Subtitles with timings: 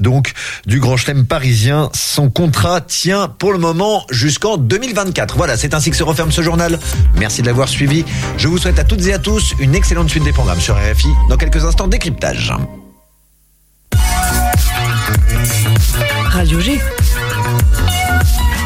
[0.00, 0.32] donc
[0.66, 1.88] du Grand Chelem parisien.
[1.94, 5.36] Son contrat tient pour le moment jusqu'en 2024.
[5.36, 6.80] Voilà, c'est ainsi que se referme ce journal.
[7.14, 8.04] Merci de l'avoir suivi.
[8.38, 11.08] Je vous souhaite à toutes et à tous une excellente suite des programmes sur RFI.
[11.28, 12.52] Dans quelques instants, décryptage.
[16.30, 16.80] Radio G.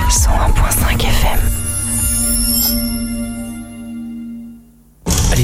[0.08, 1.51] 101.5 FM.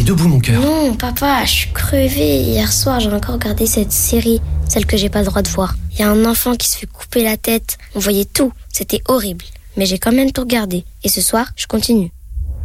[0.09, 0.63] Debout mon cœur.
[0.63, 2.41] Non, papa, je suis crevée.
[2.41, 5.77] Hier soir, j'ai encore regardé cette série, celle que j'ai pas le droit de voir.
[5.93, 7.77] Il y a un enfant qui se fait couper la tête.
[7.95, 8.51] On voyait tout.
[8.73, 9.45] C'était horrible.
[9.77, 10.87] Mais j'ai quand même tout regardé.
[11.05, 12.11] Et ce soir, je continue.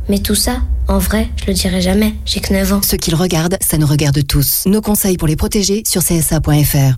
[0.07, 2.13] Mais tout ça, en vrai, je le dirai jamais.
[2.25, 2.81] J'ai que 9 ans.
[2.81, 4.63] Ce qu'ils regardent, ça nous regarde tous.
[4.65, 6.95] Nos conseils pour les protéger sur csa.fr.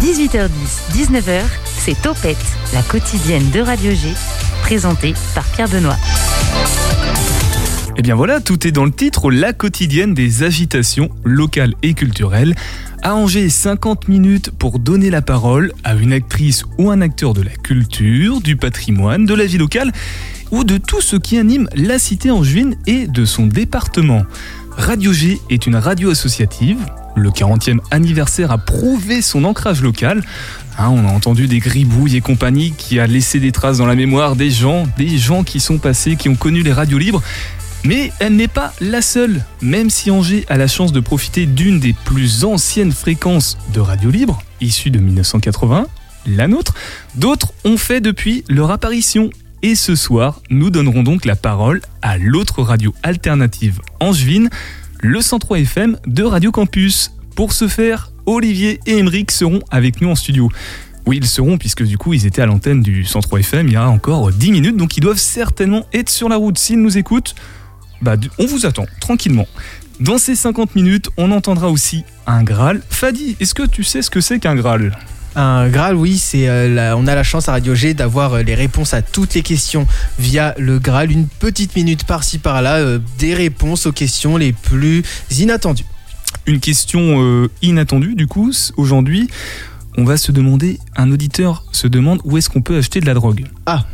[0.00, 0.50] 18h10,
[0.92, 1.42] 19h,
[1.78, 2.36] c'est Topette,
[2.74, 4.12] la quotidienne de Radio G,
[4.66, 5.96] présentée par Pierre Benoît.
[7.96, 12.56] Et bien voilà, tout est dans le titre, la quotidienne des agitations locales et culturelles.
[13.00, 17.42] À Angers, 50 minutes pour donner la parole à une actrice ou un acteur de
[17.42, 19.92] la culture, du patrimoine, de la vie locale
[20.50, 24.24] ou de tout ce qui anime la cité angevine et de son département.
[24.76, 26.78] Radio G est une radio associative.
[27.16, 30.22] Le 40e anniversaire a prouvé son ancrage local.
[30.78, 33.94] Hein, on a entendu des gribouilles et compagnie qui a laissé des traces dans la
[33.94, 37.22] mémoire des gens, des gens qui sont passés, qui ont connu les radios libres.
[37.84, 39.44] Mais elle n'est pas la seule.
[39.62, 44.10] Même si Angers a la chance de profiter d'une des plus anciennes fréquences de radio
[44.10, 45.86] libre, issue de 1980,
[46.26, 46.74] la nôtre,
[47.14, 49.30] d'autres ont fait depuis leur apparition.
[49.66, 54.48] Et ce soir, nous donnerons donc la parole à l'autre radio alternative angevine,
[55.00, 57.10] le 103 FM de Radio Campus.
[57.34, 60.52] Pour ce faire, Olivier et Emeric seront avec nous en studio.
[61.04, 63.76] Oui, ils seront, puisque du coup, ils étaient à l'antenne du 103 FM il y
[63.76, 66.58] a encore 10 minutes, donc ils doivent certainement être sur la route.
[66.58, 67.34] S'ils nous écoutent,
[68.02, 69.48] bah, on vous attend, tranquillement.
[69.98, 72.82] Dans ces 50 minutes, on entendra aussi un Graal.
[72.88, 74.96] Fadi, est-ce que tu sais ce que c'est qu'un Graal?
[75.36, 78.54] Un Graal, oui, c'est euh, on a la chance à Radio G d'avoir euh, les
[78.54, 79.86] réponses à toutes les questions
[80.18, 81.12] via le Graal.
[81.12, 85.84] Une petite minute par-ci par-là, euh, des réponses aux questions les plus inattendues.
[86.46, 89.28] Une question inattendue, du coup, aujourd'hui,
[89.96, 93.14] on va se demander, un auditeur se demande où est-ce qu'on peut acheter de la
[93.14, 93.46] drogue?
[93.64, 93.84] Ah,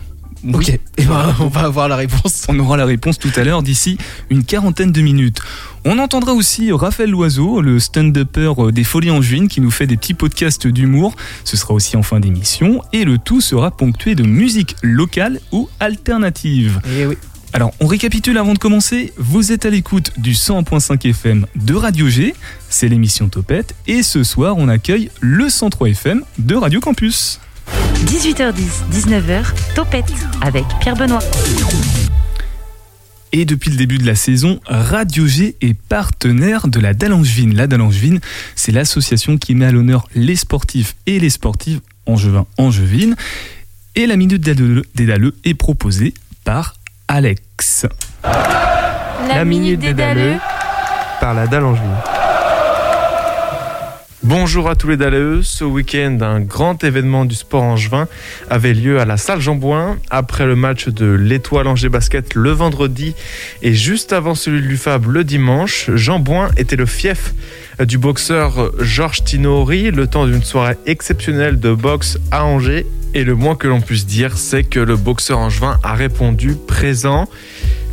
[0.52, 2.46] Ok, et eh ben, on va avoir la réponse.
[2.48, 3.98] On aura la réponse tout à l'heure d'ici
[4.30, 5.40] une quarantaine de minutes.
[5.84, 9.96] On entendra aussi Raphaël Loiseau, le stand-upper des Folies en Juin, qui nous fait des
[9.96, 11.14] petits podcasts d'humour.
[11.44, 12.82] Ce sera aussi en fin d'émission.
[12.92, 16.80] Et le tout sera ponctué de musique locale ou alternative.
[16.86, 17.16] Et eh oui.
[17.54, 19.12] Alors, on récapitule avant de commencer.
[19.18, 22.34] Vous êtes à l'écoute du 100.5 FM de Radio G.
[22.70, 23.74] C'est l'émission Topette.
[23.86, 27.40] Et ce soir, on accueille le 103 FM de Radio Campus.
[28.06, 30.12] 18h10, 19h, Topette
[30.42, 31.20] avec Pierre Benoît.
[33.32, 37.54] Et depuis le début de la saison, Radio G est partenaire de la Dallangevine.
[37.54, 38.20] La Dallangevine,
[38.56, 43.16] c'est l'association qui met à l'honneur les sportifs et les sportives angevins angevines.
[43.94, 46.12] Et la minute des Dalleux est proposée
[46.44, 46.74] par
[47.08, 47.86] Alex.
[49.28, 50.36] La, minute des Dalleux
[51.20, 52.21] par la Dallangevine.
[54.24, 55.42] Bonjour à tous les Daleux.
[55.42, 58.06] Ce week-end, un grand événement du sport angevin
[58.48, 62.50] avait lieu à la salle Jean Bouin après le match de l'Étoile Angers Basket le
[62.50, 63.16] vendredi
[63.62, 65.90] et juste avant celui de l'UFAB le dimanche.
[65.96, 67.34] Jean Bouin était le fief
[67.84, 72.86] du boxeur Georges Tinori le temps d'une soirée exceptionnelle de boxe à Angers.
[73.14, 77.28] Et le moins que l'on puisse dire, c'est que le boxeur angevin a répondu présent.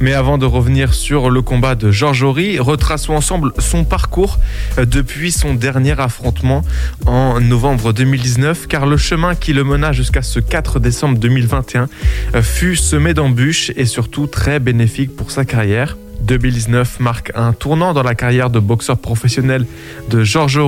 [0.01, 4.39] Mais avant de revenir sur le combat de Georges Horry, retraçons ensemble son parcours
[4.77, 6.63] euh, depuis son dernier affrontement
[7.05, 11.89] en novembre 2019, car le chemin qui le mena jusqu'à ce 4 décembre 2021
[12.35, 15.97] euh, fut semé d'embûches et surtout très bénéfique pour sa carrière.
[16.21, 19.65] 2019 marque un tournant dans la carrière de boxeur professionnel
[20.09, 20.59] de Georges.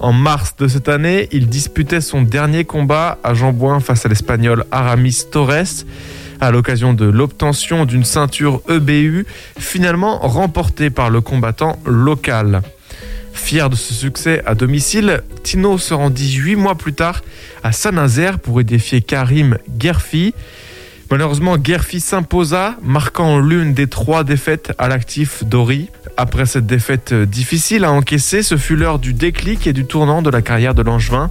[0.00, 4.64] En mars de cette année, il disputait son dernier combat à Jean face à l'Espagnol
[4.70, 5.84] Aramis Torres
[6.40, 9.26] à l'occasion de l'obtention d'une ceinture EBU,
[9.58, 12.62] finalement remportée par le combattant local.
[13.32, 17.22] Fier de ce succès à domicile, Tino se rendit huit mois plus tard
[17.62, 20.34] à Saint-Nazaire pour y défier Karim Gerfi.
[21.10, 25.88] Malheureusement, Gerfi s'imposa, marquant l'une des trois défaites à l'actif d'Ori.
[26.18, 30.28] Après cette défaite difficile à encaisser, ce fut l'heure du déclic et du tournant de
[30.28, 31.30] la carrière de Langevin.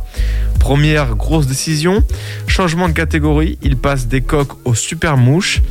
[0.60, 2.04] Première grosse décision,
[2.48, 5.62] changement de catégorie, il passe des coques aux super mouches.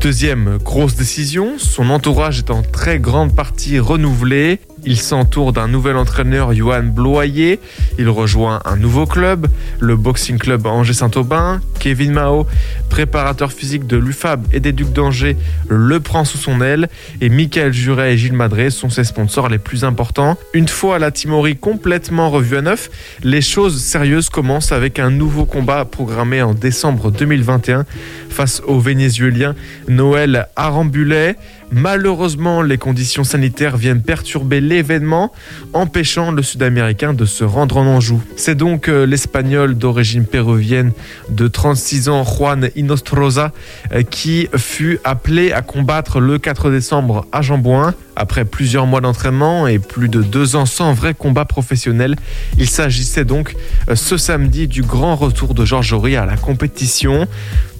[0.00, 4.60] Deuxième grosse décision, son entourage est en très grande partie renouvelé.
[4.84, 7.60] Il s'entoure d'un nouvel entraîneur, Johan Bloyer.
[7.98, 9.46] Il rejoint un nouveau club,
[9.80, 11.60] le Boxing Club Angers Saint-Aubin.
[11.78, 12.46] Kevin Mao,
[12.88, 15.36] préparateur physique de l'UFAB et des Ducs d'Angers,
[15.68, 16.88] le prend sous son aile.
[17.20, 20.36] Et Michael Juret et Gilles Madré sont ses sponsors les plus importants.
[20.54, 22.90] Une fois la Timorie complètement revue à neuf,
[23.22, 27.84] les choses sérieuses commencent avec un nouveau combat programmé en décembre 2021
[28.28, 29.54] face au Vénézuélien
[29.88, 31.36] Noël Arambulet.
[31.70, 35.32] Malheureusement, les conditions sanitaires viennent perturber l'événement,
[35.74, 38.22] empêchant le Sud-Américain de se rendre en Anjou.
[38.36, 40.92] C'est donc euh, l'Espagnol d'origine péruvienne
[41.28, 43.52] de 36 ans, Juan Inostroza,
[43.92, 47.94] euh, qui fut appelé à combattre le 4 décembre à Jambouin.
[48.16, 52.16] Après plusieurs mois d'entraînement et plus de deux ans sans vrai combat professionnel,
[52.56, 53.54] il s'agissait donc
[53.88, 57.28] euh, ce samedi du grand retour de Georges Jory à la compétition.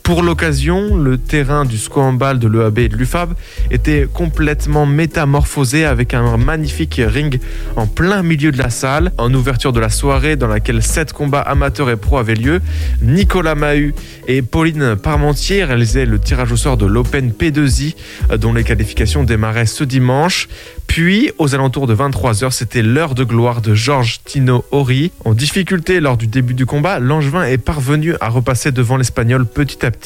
[0.09, 3.35] Pour l'occasion, le terrain du squambal de l'EAB et de l'UFAB
[3.71, 7.39] était complètement métamorphosé avec un magnifique ring
[7.77, 9.13] en plein milieu de la salle.
[9.19, 12.63] En ouverture de la soirée dans laquelle sept combats amateurs et pro avaient lieu,
[13.03, 13.95] Nicolas Mahut
[14.27, 17.95] et Pauline Parmentier réalisaient le tirage au sort de l'Open P2I
[18.39, 20.49] dont les qualifications démarraient ce dimanche.
[20.87, 25.13] Puis, aux alentours de 23h, c'était l'heure de gloire de Georges Tino Ori.
[25.27, 29.85] En difficulté lors du début du combat, l'Angevin est parvenu à repasser devant l'Espagnol petit
[29.85, 29.98] à petit.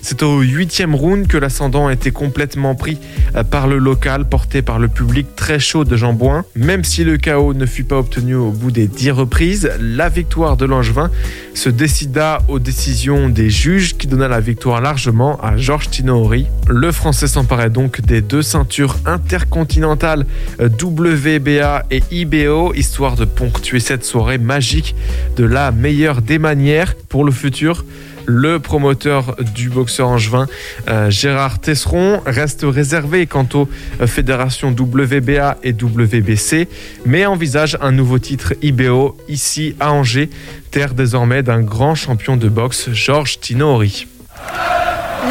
[0.00, 2.98] C'est au huitième round que l'ascendant a été complètement pris
[3.36, 6.44] euh, par le local, porté par le public très chaud de Jambouin.
[6.54, 10.56] Même si le chaos ne fut pas obtenu au bout des dix reprises, la victoire
[10.56, 11.10] de l'Angevin
[11.54, 16.46] se décida aux décisions des juges qui donna la victoire largement à Georges Tinoori.
[16.68, 20.24] Le Français s'emparait donc des deux ceintures intercontinentales
[20.60, 24.94] WBA et IBO, histoire de ponctuer cette soirée magique
[25.36, 27.84] de la meilleure des manières pour le futur.
[28.30, 30.46] Le promoteur du boxeur angevin,
[30.86, 33.70] euh, Gérard Tesseron, reste réservé quant aux
[34.02, 36.68] euh, fédérations WBA et WBC,
[37.06, 40.28] mais envisage un nouveau titre IBO ici à Angers,
[40.70, 44.06] terre désormais d'un grand champion de boxe, Georges Tinoori.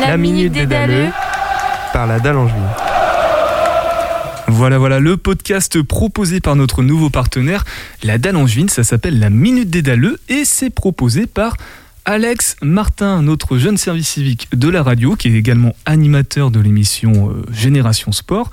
[0.02, 1.10] La, minute des Dalleux
[1.94, 2.64] par la dalle angevine.
[4.48, 7.64] Voilà, voilà, le podcast proposé par notre nouveau partenaire,
[8.02, 11.58] la Dalle Angevine, ça s'appelle la Minute des Dalleux et c'est proposé par
[12.08, 17.32] Alex Martin, notre jeune service civique de la radio, qui est également animateur de l'émission
[17.32, 18.50] euh, Génération Sport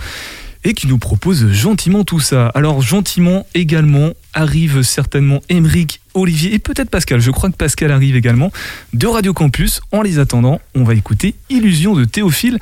[0.65, 2.49] et qui nous propose gentiment tout ça.
[2.56, 7.21] Alors gentiment également arrive certainement Émeric, Olivier et peut-être Pascal.
[7.21, 8.51] Je crois que Pascal arrive également
[8.93, 9.83] de Radio Campus.
[9.93, 12.59] En les attendant, on va écouter Illusion de Théophile.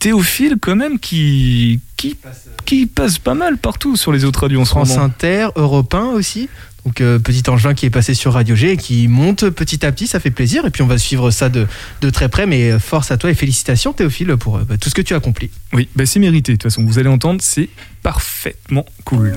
[0.00, 2.16] Théophile quand même qui, qui,
[2.64, 5.04] qui passe pas mal partout sur les autres radios en ce France moment.
[5.04, 6.48] Inter, Europe 1 aussi.
[6.84, 9.92] Donc euh, petit engin qui est passé sur Radio G et qui monte petit à
[9.92, 10.66] petit, ça fait plaisir.
[10.66, 11.66] Et puis on va suivre ça de,
[12.12, 12.46] très près.
[12.46, 15.14] Mais euh, force à toi et félicitations Théophile pour euh, bah, tout ce que tu
[15.14, 15.50] as accompli.
[15.72, 16.52] Oui, bah c'est mérité.
[16.52, 17.68] De toute façon, vous allez entendre, c'est
[18.02, 19.32] parfaitement cool.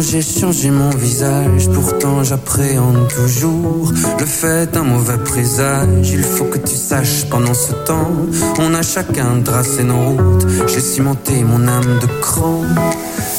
[0.00, 1.68] J'ai changé mon visage.
[1.72, 6.10] Pourtant, j'appréhende toujours le fait d'un mauvais présage.
[6.10, 8.10] Il faut que tu saches, pendant ce temps,
[8.58, 10.46] on a chacun tracé nos routes.
[10.68, 12.62] J'ai cimenté mon âme de cran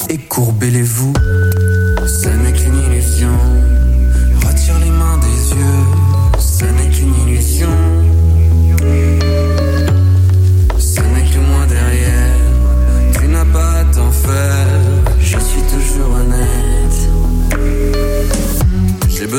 [0.10, 1.18] et courbé les voûtes.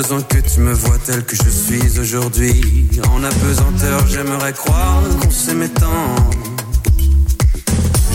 [0.02, 2.86] Besoin que tu me vois tel que je suis aujourd'hui.
[3.10, 6.14] En apesanteur, j'aimerais croire qu'on s'aimait tant.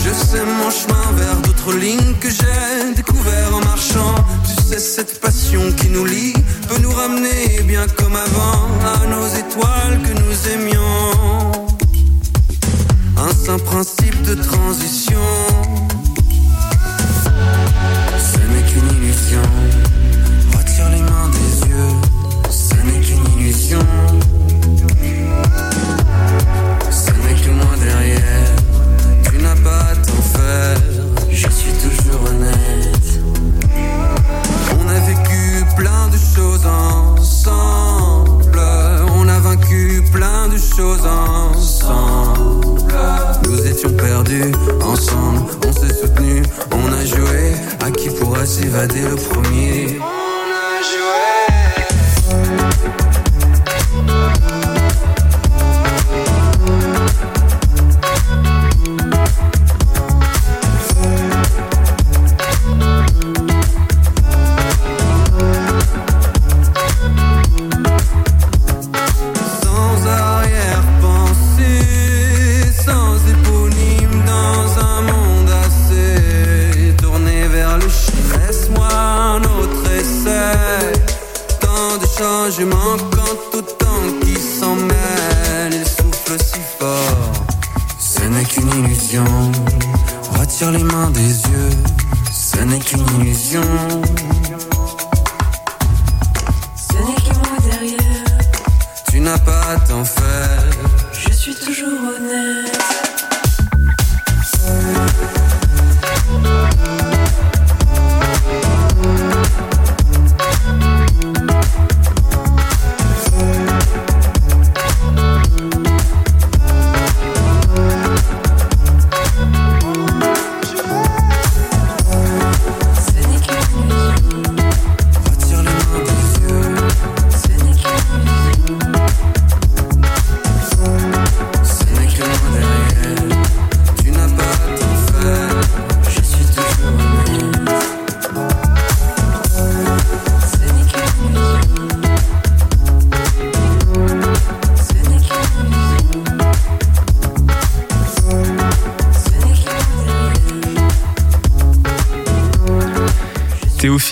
[0.04, 4.14] Je sais mon chemin vers d'autres lignes que j'ai découvert en marchant.
[4.46, 6.34] Tu sais, cette passion qui nous lie
[6.68, 8.60] peut nous ramener bien comme avant
[8.94, 11.66] à nos étoiles que nous aimions.
[13.16, 15.26] Un saint principe de transition.
[18.30, 20.01] Ce n'est qu'une illusion.
[20.90, 21.92] Les mains des yeux.
[22.50, 23.78] Ce n'est qu'une illusion.
[26.90, 28.54] Ce n'est que moi derrière.
[29.30, 30.78] Tu n'as pas à t'en faire.
[31.30, 33.20] Je suis toujours honnête.
[34.78, 38.60] On a vécu plein de choses ensemble.
[39.16, 42.82] On a vaincu plein de choses ensemble.
[43.48, 45.42] Nous étions perdus ensemble.
[45.66, 47.54] On s'est soutenus, on a joué.
[47.84, 49.98] À qui pourra s'évader le premier?
[50.82, 51.22] On a joué.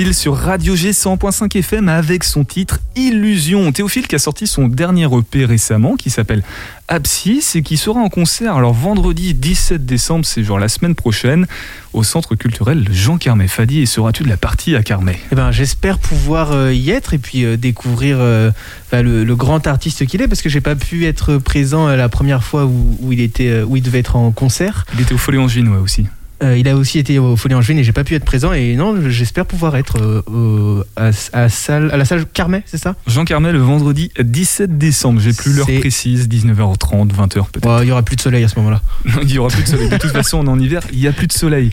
[0.00, 3.70] Théophile sur Radio G 100.5 FM avec son titre Illusion.
[3.70, 6.42] Théophile qui a sorti son dernier EP récemment qui s'appelle
[6.88, 11.46] Abscisse et qui sera en concert alors vendredi 17 décembre, c'est genre la semaine prochaine,
[11.92, 13.46] au centre culturel Jean Carmet.
[13.46, 15.20] Fadi, et seras-tu de la partie à Carmet?
[15.32, 18.50] Eh ben, j'espère pouvoir euh, y être et puis euh, découvrir euh,
[18.86, 22.08] enfin, le, le grand artiste qu'il est parce que j'ai pas pu être présent la
[22.08, 24.86] première fois où, où il était où il devait être en concert.
[24.94, 26.06] Il était au Folie Angevine, ouais, aussi.
[26.42, 28.74] Euh, il a aussi été au Folie Angevine et j'ai pas pu être présent et
[28.74, 32.96] non, j'espère pouvoir être euh, à, à salle, à la salle Carmet, c'est ça?
[33.06, 35.20] Jean Carmet le vendredi 17 décembre.
[35.20, 37.82] J'ai plus l'heure précise, 19h30, 20h peut-être.
[37.82, 38.80] Il y aura plus de soleil à ce moment-là.
[39.22, 39.88] il y aura plus de soleil.
[39.90, 41.72] De toute façon, on est en hiver, il y a plus de soleil.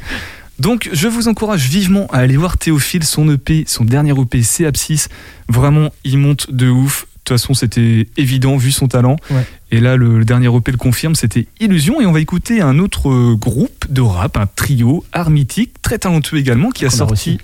[0.60, 4.66] Donc, je vous encourage vivement à aller voir Théophile, son EP, son dernier EP, c'est
[4.66, 5.08] Abscisse.
[5.48, 7.06] Vraiment, il monte de ouf.
[7.28, 9.18] De toute façon, c'était évident vu son talent.
[9.30, 9.46] Ouais.
[9.70, 12.00] Et là, le, le dernier EP le confirme, c'était Illusion.
[12.00, 15.98] Et on va écouter un autre euh, groupe de rap, un trio, Art Mythique, très
[16.00, 17.40] talentueux également, qui a Qu'on sorti, reçu.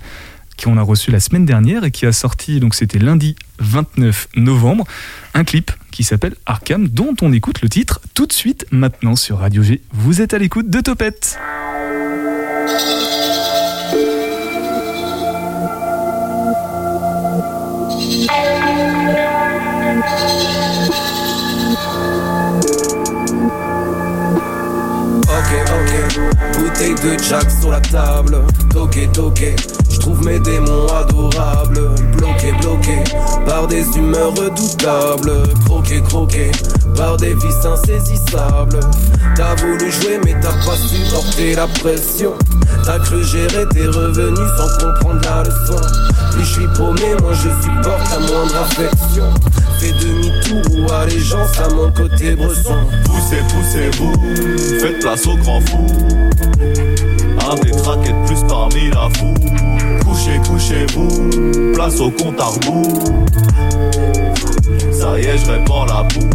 [0.64, 4.86] qu'on a reçu la semaine dernière et qui a sorti, donc c'était lundi 29 novembre,
[5.34, 9.36] un clip qui s'appelle Arkham, dont on écoute le titre tout de suite maintenant sur
[9.40, 9.82] Radio G.
[9.92, 11.38] Vous êtes à l'écoute de Topette.
[25.54, 26.13] Ok, ok,
[26.58, 28.38] bouteille de Jack sur la table.
[28.70, 29.56] Toqué, toqué,
[29.90, 31.90] je trouve mes démons adorables.
[32.16, 33.04] Bloqué, bloqué,
[33.46, 35.32] par des humeurs redoutables.
[35.64, 36.50] Croqué, croqué,
[36.96, 38.80] par des vices insaisissables.
[39.36, 42.32] T'as voulu jouer, mais t'as pas supporté la pression.
[42.84, 45.80] T'as cru gérer tes revenus sans comprendre la leçon.
[46.32, 49.24] Plus je suis paumé, moins je supporte la moindre affection.
[49.78, 52.76] Fais demi-tour ou allégeance à mon côté bresson.
[53.04, 54.12] Poussez, poussez-vous,
[54.80, 55.86] faites place au grand fou.
[57.50, 59.34] Un des de plus parmi la foule.
[60.04, 63.04] Couchez, couchez-vous, place au compte à rebours.
[64.92, 66.30] Ça y est, je répands la boue.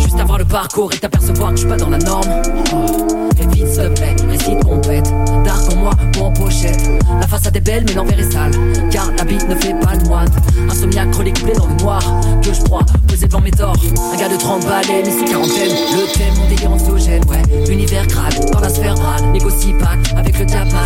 [0.00, 2.42] Juste avoir le parcours et t'apercevoir que je suis pas dans la norme.
[3.66, 5.10] S'il te plaît, récite compète.
[5.44, 6.90] Dark en moi ou en pochette.
[7.20, 8.52] La façade est belle, mais l'envers est sale.
[8.90, 10.28] Car la bite ne fait pas le moine.
[10.70, 12.02] Insomniaque, relais coupé dans le noir.
[12.42, 13.76] Que je crois, posé devant mes torts.
[14.12, 15.70] Un gars de 30 balais, mais sous quarantaine.
[15.92, 17.72] Le thème, mon délire anxiogène, ouais.
[17.72, 19.24] Univers crade, dans la sphère brade.
[19.32, 20.82] Négocie pack avec le diapan.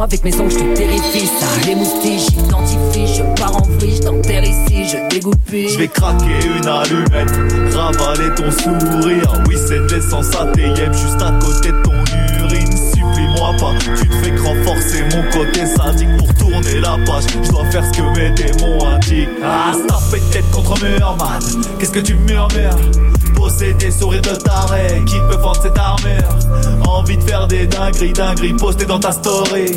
[0.00, 1.26] Avec mes ongles, je te terrifie.
[1.26, 3.14] Ça, les moustiches, j'identifie.
[3.14, 5.68] Je pars en vrille, je t'enterre ici, je dégoupille.
[5.68, 9.42] Je vais craquer une allumette, ravaler ton sourire.
[9.48, 10.46] Oui, c'est de l'essence à
[10.92, 12.21] juste à côté de ton urine.
[13.42, 17.24] Tu ne fais que renforcer mon côté sadique pour tourner la page.
[17.42, 19.28] Je dois faire ce que mes démons indiquent.
[19.42, 21.42] Ah, ça fait tête contre mur, man.
[21.78, 22.76] Qu'est-ce que tu murmures?
[23.34, 26.86] Posséder sourire de taré qui peut vendre cette armure?
[26.86, 29.76] Envie de faire des dingueries, dingueries postées dans ta story.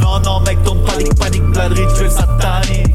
[0.00, 2.94] Non, non, mec, ton panique, panique, bladerie, tu es satanique.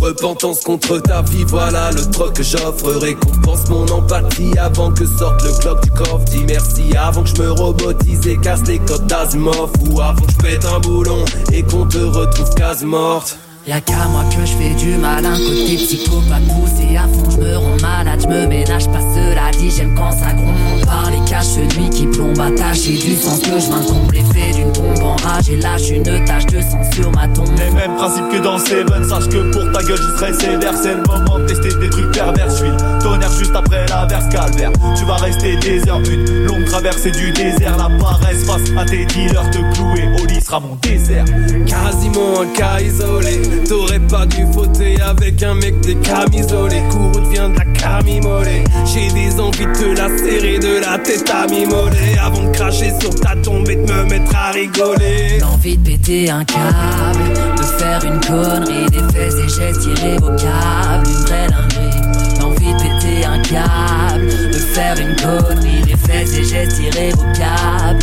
[0.00, 2.90] Repentance contre ta vie, voilà le troc que j'offre.
[3.00, 6.24] Récompense mon empathie avant que sorte le clock du coffre.
[6.26, 9.70] Dis merci avant que je me robotise et casse les codes d'Asimov.
[9.88, 13.38] Ou avant que je pète un boulon et qu'on te retrouve quasi morte.
[13.68, 17.54] Y'a qu'à moi que je fais du malin Côté psychopathe poussé à fond Je me
[17.54, 21.48] rends malade, je me ménage pas cela dit J'aime quand ça gronde Par les caches,
[21.48, 25.56] celui qui plombe attaché Du sens que je m'incombe L'effet d'une bombe en rage et
[25.56, 27.48] lâche une tache de sang sur ma tombe.
[27.58, 30.74] Les mêmes principes que dans Seven, sache que pour ta gueule je serai sévère.
[30.74, 32.50] C'est le moment de tester des trucs pervers.
[32.50, 34.72] Je suis le tonnerre juste après la verse calvaire.
[34.96, 37.76] Tu vas rester des heures, une longue traversée du désert.
[37.76, 41.24] La paresse face à tes dealers, te clouer au lit sera mon désert.
[41.66, 43.40] Quasiment un cas isolé.
[43.66, 46.82] T'aurais pas dû fauter avec un mec des camisolés.
[46.90, 48.64] Courroux devient de la camimolée.
[48.86, 52.16] J'ai des envies de te la serrer de la tête à mimolée.
[52.22, 55.38] Avant de cracher sur ta tombe et de me mettre à rigoler.
[55.40, 61.24] L'envie de péter un câble, de faire une connerie, des faits et gestes irrévocables, une
[61.26, 62.40] vraie dinguerie.
[62.40, 67.98] L'envie de péter un câble, de faire une connerie, des faits et gestes irrévocables,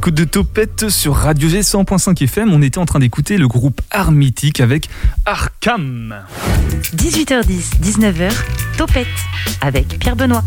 [0.00, 3.82] l'écoute de Topette sur Radio G 100.5 FM, on était en train d'écouter le groupe
[3.90, 4.88] Armitique avec
[5.26, 6.16] Arkham.
[6.96, 8.32] 18h10, 19h,
[8.78, 9.06] Topette
[9.60, 10.42] avec Pierre Benoît.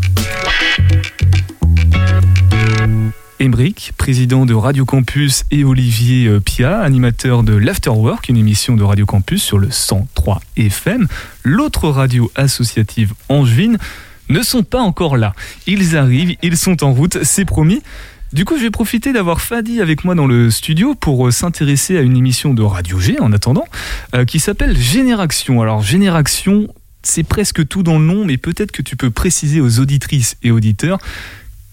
[3.40, 8.82] Embrick, président de Radio Campus, et Olivier euh, Pia, animateur de l'Afterwork, une émission de
[8.82, 11.06] Radio Campus sur le 103 FM,
[11.44, 13.78] l'autre radio associative angevine,
[14.28, 15.32] ne sont pas encore là.
[15.68, 17.82] Ils arrivent, ils sont en route, c'est promis.
[18.34, 21.96] Du coup, je vais profiter d'avoir Fadi avec moi dans le studio pour euh, s'intéresser
[21.96, 23.64] à une émission de Radio G en attendant,
[24.12, 25.62] euh, qui s'appelle Génération.
[25.62, 26.66] Alors, Génération,
[27.04, 30.50] c'est presque tout dans le nom, mais peut-être que tu peux préciser aux auditrices et
[30.50, 30.98] auditeurs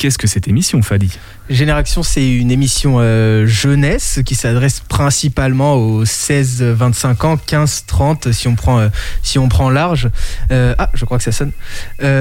[0.02, 1.12] qu'est-ce que cette émission, Fadi?
[1.48, 8.56] Génération, c'est une émission euh, jeunesse qui s'adresse principalement aux 16-25 ans, 15-30 si on
[8.56, 8.90] prend euh,
[9.22, 10.10] si on prend large.
[10.50, 11.52] Euh, ah, je crois que ça sonne.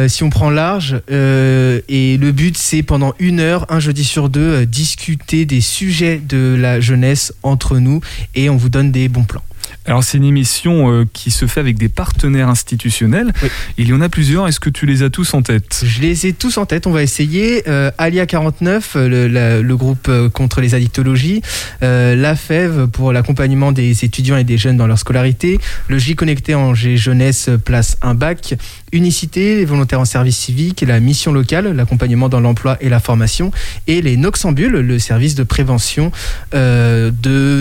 [0.08, 4.66] Si on prend large et le but c'est pendant une heure, un jeudi sur deux,
[4.66, 8.02] discuter des sujets de la jeunesse entre nous
[8.34, 9.42] et on vous donne des bons plans.
[9.86, 13.32] Alors c'est une émission euh, qui se fait avec des partenaires institutionnels.
[13.78, 14.48] Il y en a plusieurs.
[14.48, 15.82] Est-ce que tu les as tous en tête?
[15.84, 16.86] Je les ai tous en tête.
[16.86, 17.62] On va essayer.
[17.68, 21.42] Euh, Alia 49, euh, le, la- le groupe contre les addictologies.
[21.82, 25.58] Euh, la FEV pour l'accompagnement des étudiants et des jeunes dans leur scolarité.
[25.88, 28.54] Le J Connecté Angers Jeunesse place un bac.
[28.92, 30.82] Unicité, les volontaires en service civique.
[30.86, 33.50] La mission locale, l'accompagnement dans l'emploi et la formation.
[33.86, 36.12] Et les Noxambules, le service de prévention
[36.54, 37.10] euh,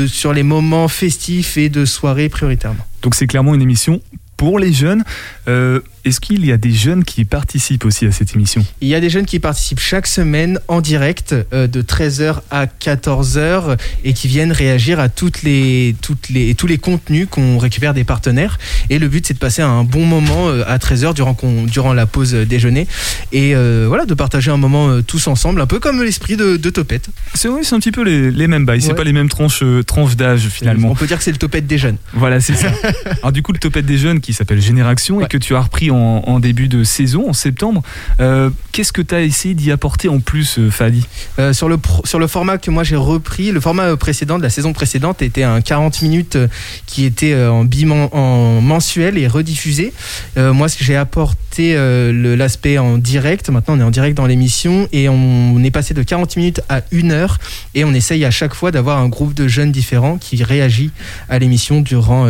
[0.08, 2.86] sur les moments festifs et de soirées prioritairement.
[3.02, 4.02] Donc c'est clairement une émission
[4.38, 5.04] pour les jeunes.
[5.48, 8.66] Euh, Est-ce qu'il y a des jeunes qui participent aussi à cette émission?
[8.82, 12.66] Il y a des jeunes qui participent chaque semaine en direct euh, de 13h à
[12.66, 17.94] 14h et qui viennent réagir à toutes les, toutes les, tous les contenus qu'on récupère
[17.94, 18.58] des partenaires.
[18.90, 21.36] Et le but, c'est de passer un bon moment euh, à 13h durant,
[21.68, 22.88] durant la pause euh, déjeuner
[23.32, 26.70] et euh, voilà, de partager un moment tous ensemble, un peu comme l'esprit de, de
[26.70, 27.10] Topette.
[27.34, 28.82] C'est vrai, c'est un petit peu les, les mêmes bails.
[28.82, 28.96] C'est Ouais.
[28.96, 30.90] pas les mêmes tranches, tranches d'âge finalement.
[30.92, 31.98] On peut dire que c'est le Topette des jeunes.
[32.14, 32.72] Voilà, c'est ça.
[33.22, 35.89] Alors du coup, le topette des jeunes qui s'appelle Génération et que tu as repris
[35.92, 37.82] en, début de saison, en septembre,
[38.20, 41.06] euh, qu'est-ce que tu as essayé d'y apporter en plus, euh, Fadi?
[41.38, 44.50] Euh, sur, le sur le format que moi j'ai repris, le format précédent de la
[44.50, 46.38] saison précédente était un 40 minutes
[46.86, 49.94] qui était en, bimen- en mensuel et rediffusé.
[50.36, 53.50] Moi, ce que j'ai apporté l'aspect en direct.
[53.50, 56.82] Maintenant, on est en direct dans l'émission et on, est passé de 40 minutes à
[56.92, 57.38] une heure
[57.76, 60.92] et on essaye à chaque fois d'avoir un groupe de jeunes différents qui réagit
[61.28, 62.28] à l'émission durant,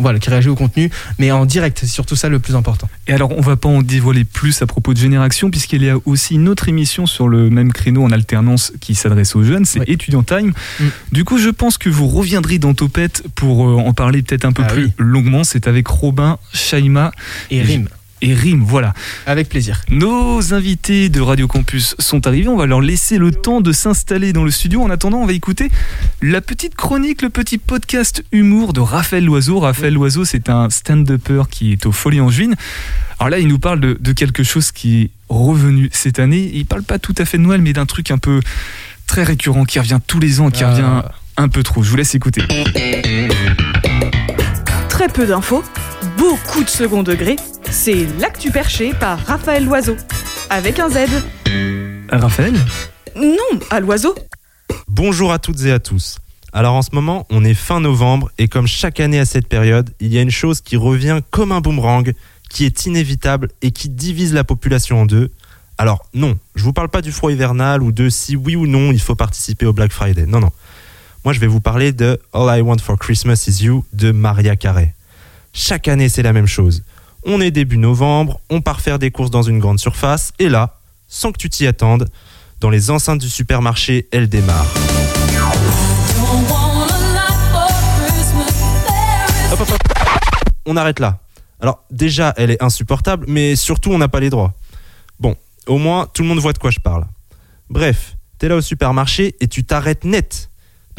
[0.00, 1.78] voilà, qui réagit au contenu, mais en direct.
[1.80, 2.79] C'est surtout ça le plus important.
[3.06, 5.96] Et alors, on va pas en dévoiler plus à propos de Génération, puisqu'il y a
[6.04, 9.88] aussi une autre émission sur le même créneau en alternance qui s'adresse aux jeunes, c'est
[9.88, 10.52] Étudiant Time.
[10.78, 10.84] Mm.
[11.12, 14.52] Du coup, je pense que vous reviendrez dans Topette pour euh, en parler peut-être un
[14.52, 14.92] peu Ah plus oui.
[14.98, 15.44] longuement.
[15.44, 17.10] C'est avec Robin, Shaima
[17.50, 17.88] Et Rim.
[18.22, 18.92] Et Rim, voilà.
[19.26, 19.80] Avec plaisir.
[19.88, 22.48] Nos invités de Radio Campus sont arrivés.
[22.48, 24.82] On va leur laisser le temps de s'installer dans le studio.
[24.82, 25.70] En attendant, on va écouter
[26.20, 29.58] la petite chronique, le petit podcast humour de Raphaël Loiseau.
[29.60, 32.52] Raphaël Loiseau, c'est un stand-upper qui est au Folie en Juin.
[33.18, 36.50] Alors là, il nous parle de, de quelque chose qui est revenu cette année.
[36.52, 38.40] Il parle pas tout à fait de Noël, mais d'un truc un peu
[39.06, 40.70] très récurrent qui revient tous les ans, qui Ah.
[40.72, 41.02] revient
[41.38, 41.82] un peu trop.
[41.82, 42.42] Je vous laisse écouter.
[44.90, 45.64] Très peu d'infos,
[46.18, 47.36] beaucoup de second degré.
[47.70, 49.96] C'est L'actu perché par Raphaël Loiseau.
[50.50, 50.98] Avec un Z.
[52.10, 52.54] Raphaël
[53.16, 54.14] Non, à l'oiseau.
[54.88, 56.18] Bonjour à toutes et à tous.
[56.52, 59.90] Alors en ce moment, on est fin novembre et comme chaque année à cette période,
[60.00, 62.12] il y a une chose qui revient comme un boomerang,
[62.48, 65.30] qui est inévitable et qui divise la population en deux.
[65.78, 68.90] Alors non, je vous parle pas du froid hivernal ou de si oui ou non
[68.90, 70.26] il faut participer au Black Friday.
[70.26, 70.50] Non non.
[71.24, 74.56] Moi je vais vous parler de All I Want for Christmas is You de Maria
[74.56, 74.94] Carey.
[75.52, 76.82] Chaque année, c'est la même chose.
[77.24, 80.78] On est début novembre, on part faire des courses dans une grande surface, et là,
[81.06, 82.08] sans que tu t'y attendes,
[82.60, 84.66] dans les enceintes du supermarché, elle démarre.
[90.64, 91.18] On arrête là.
[91.60, 94.54] Alors déjà, elle est insupportable, mais surtout, on n'a pas les droits.
[95.18, 97.06] Bon, au moins, tout le monde voit de quoi je parle.
[97.68, 100.49] Bref, t'es là au supermarché et tu t'arrêtes net.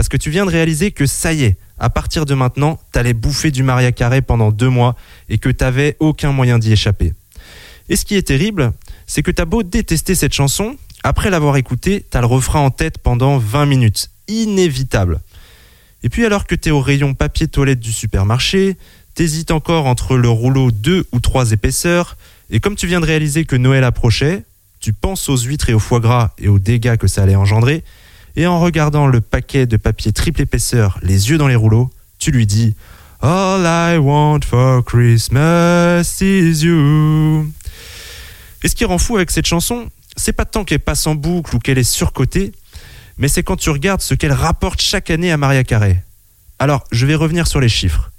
[0.02, 3.14] Parce que tu viens de réaliser que ça y est, à partir de maintenant, t'allais
[3.14, 4.96] bouffer du Maria Carré pendant deux mois
[5.30, 7.14] et que t'avais aucun moyen d'y échapper.
[7.88, 8.74] Et ce qui est terrible,
[9.06, 12.98] c'est que t'as beau détester cette chanson, après l'avoir écoutée, t'as le refrain en tête
[12.98, 14.10] pendant 20 minutes.
[14.28, 15.22] Inévitable.
[16.02, 18.78] Et puis alors que t'es au rayon papier toilette du supermarché,
[19.14, 22.18] t'hésites encore entre le rouleau 2 ou 3 épaisseurs,
[22.50, 24.46] et comme tu viens de réaliser que Noël approchait,
[24.80, 27.84] tu penses aux huîtres et au foie gras et aux dégâts que ça allait engendrer,
[28.36, 32.32] et en regardant le paquet de papier triple épaisseur, les yeux dans les rouleaux, tu
[32.32, 32.76] lui dis
[33.22, 37.52] All I want for Christmas is you.
[38.64, 41.56] Et ce qui rend fou avec cette chanson, c'est pas tant qu'elle passe en boucle
[41.56, 42.52] ou qu'elle est surcotée,
[43.18, 46.04] mais c'est quand tu regardes ce qu'elle rapporte chaque année à Maria Carey.
[46.60, 48.12] Alors, je vais revenir sur les chiffres.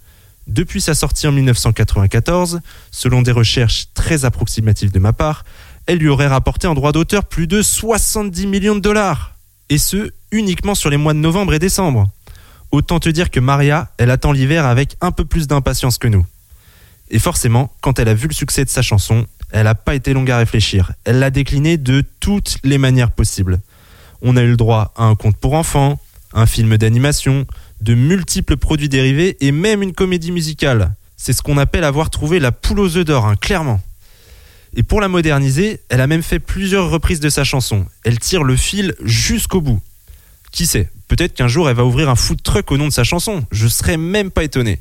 [0.48, 5.44] Depuis sa sortie en 1994, selon des recherches très approximatives de ma part,
[5.86, 9.36] elle lui aurait rapporté en droit d'auteur plus de 70 millions de dollars.
[9.68, 12.10] Et ce, uniquement sur les mois de novembre et décembre.
[12.70, 16.24] Autant te dire que Maria, elle attend l'hiver avec un peu plus d'impatience que nous.
[17.10, 20.14] Et forcément, quand elle a vu le succès de sa chanson, elle n'a pas été
[20.14, 20.92] longue à réfléchir.
[21.04, 23.60] Elle l'a décliné de toutes les manières possibles.
[24.22, 26.00] On a eu le droit à un conte pour enfants,
[26.32, 27.46] un film d'animation,
[27.82, 30.94] de multiples produits dérivés et même une comédie musicale.
[31.16, 33.80] C'est ce qu'on appelle avoir trouvé la poule aux œufs d'or, hein, clairement.
[34.74, 37.86] Et pour la moderniser, elle a même fait plusieurs reprises de sa chanson.
[38.04, 39.80] Elle tire le fil jusqu'au bout.
[40.50, 43.04] Qui sait Peut-être qu'un jour elle va ouvrir un food truck au nom de sa
[43.04, 43.44] chanson.
[43.50, 44.80] Je serais même pas étonné.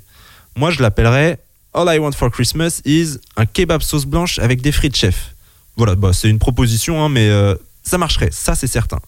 [0.56, 1.39] Moi, je l'appellerais
[1.73, 5.36] All I Want for Christmas is un kebab sauce blanche avec des frites chef.
[5.77, 8.99] Voilà, bah, c'est une proposition, hein, mais euh, ça marcherait, ça c'est certain.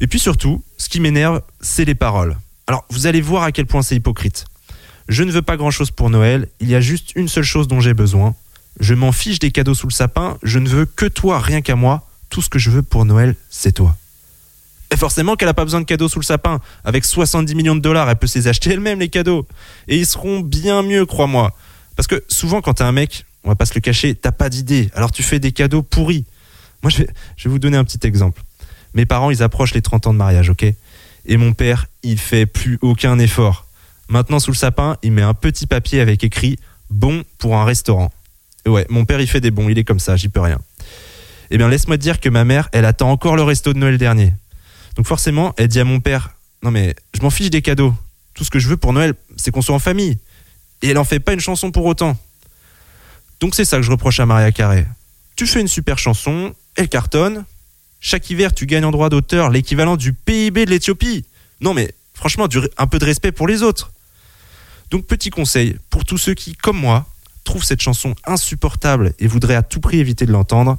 [0.00, 2.36] Et puis surtout, ce qui m'énerve, c'est les paroles.
[2.66, 4.44] Alors, vous allez voir à quel point c'est hypocrite.
[5.08, 7.80] Je ne veux pas grand-chose pour Noël, il y a juste une seule chose dont
[7.80, 8.34] j'ai besoin.
[8.80, 11.76] Je m'en fiche des cadeaux sous le sapin, je ne veux que toi, rien qu'à
[11.76, 12.06] moi.
[12.28, 13.96] Tout ce que je veux pour Noël, c'est toi.
[14.92, 16.60] Et forcément qu'elle n'a pas besoin de cadeaux sous le sapin.
[16.84, 19.46] Avec 70 millions de dollars, elle peut se les acheter elle-même, les cadeaux.
[19.88, 21.56] Et ils seront bien mieux, crois-moi.
[21.96, 24.48] Parce que souvent, quand t'es un mec, on va pas se le cacher, t'as pas
[24.48, 24.90] d'idée.
[24.94, 26.24] Alors tu fais des cadeaux pourris.
[26.82, 28.42] Moi, je vais, je vais vous donner un petit exemple.
[28.94, 30.64] Mes parents, ils approchent les 30 ans de mariage, ok?
[31.26, 33.66] Et mon père, il fait plus aucun effort.
[34.08, 36.58] Maintenant, sous le sapin, il met un petit papier avec écrit
[36.90, 38.12] bon pour un restaurant.
[38.66, 40.58] Ouais, mon père, il fait des bons, il est comme ça, j'y peux rien.
[41.50, 43.96] Eh bien, laisse-moi te dire que ma mère, elle attend encore le resto de Noël
[43.98, 44.32] dernier.
[44.96, 47.94] Donc forcément, elle dit à mon père Non, mais je m'en fiche des cadeaux.
[48.34, 50.18] Tout ce que je veux pour Noël, c'est qu'on soit en famille.
[50.82, 52.18] Et elle en fait pas une chanson pour autant.
[53.40, 54.86] Donc c'est ça que je reproche à Maria Carré.
[55.36, 57.44] Tu fais une super chanson, elle cartonne.
[58.00, 61.24] Chaque hiver, tu gagnes en droit d'auteur l'équivalent du PIB de l'Éthiopie.
[61.60, 62.48] Non, mais franchement,
[62.78, 63.92] un peu de respect pour les autres.
[64.90, 67.06] Donc petit conseil pour tous ceux qui, comme moi,
[67.46, 70.76] trouvent cette chanson insupportable et voudraient à tout prix éviter de l'entendre,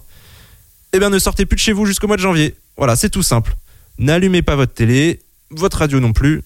[0.94, 2.56] eh bien ne sortez plus de chez vous jusqu'au mois de janvier.
[2.78, 3.56] Voilà, c'est tout simple.
[3.98, 6.44] N'allumez pas votre télé, votre radio non plus.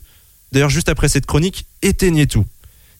[0.52, 2.46] D'ailleurs, juste après cette chronique, éteignez tout.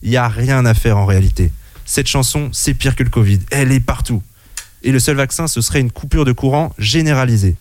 [0.02, 1.52] Il n'y a rien à faire en réalité.
[1.86, 3.40] Cette chanson, c'est pire que le Covid.
[3.52, 4.22] Elle est partout.
[4.84, 7.56] Et le seul vaccin, ce serait une coupure de courant généralisée.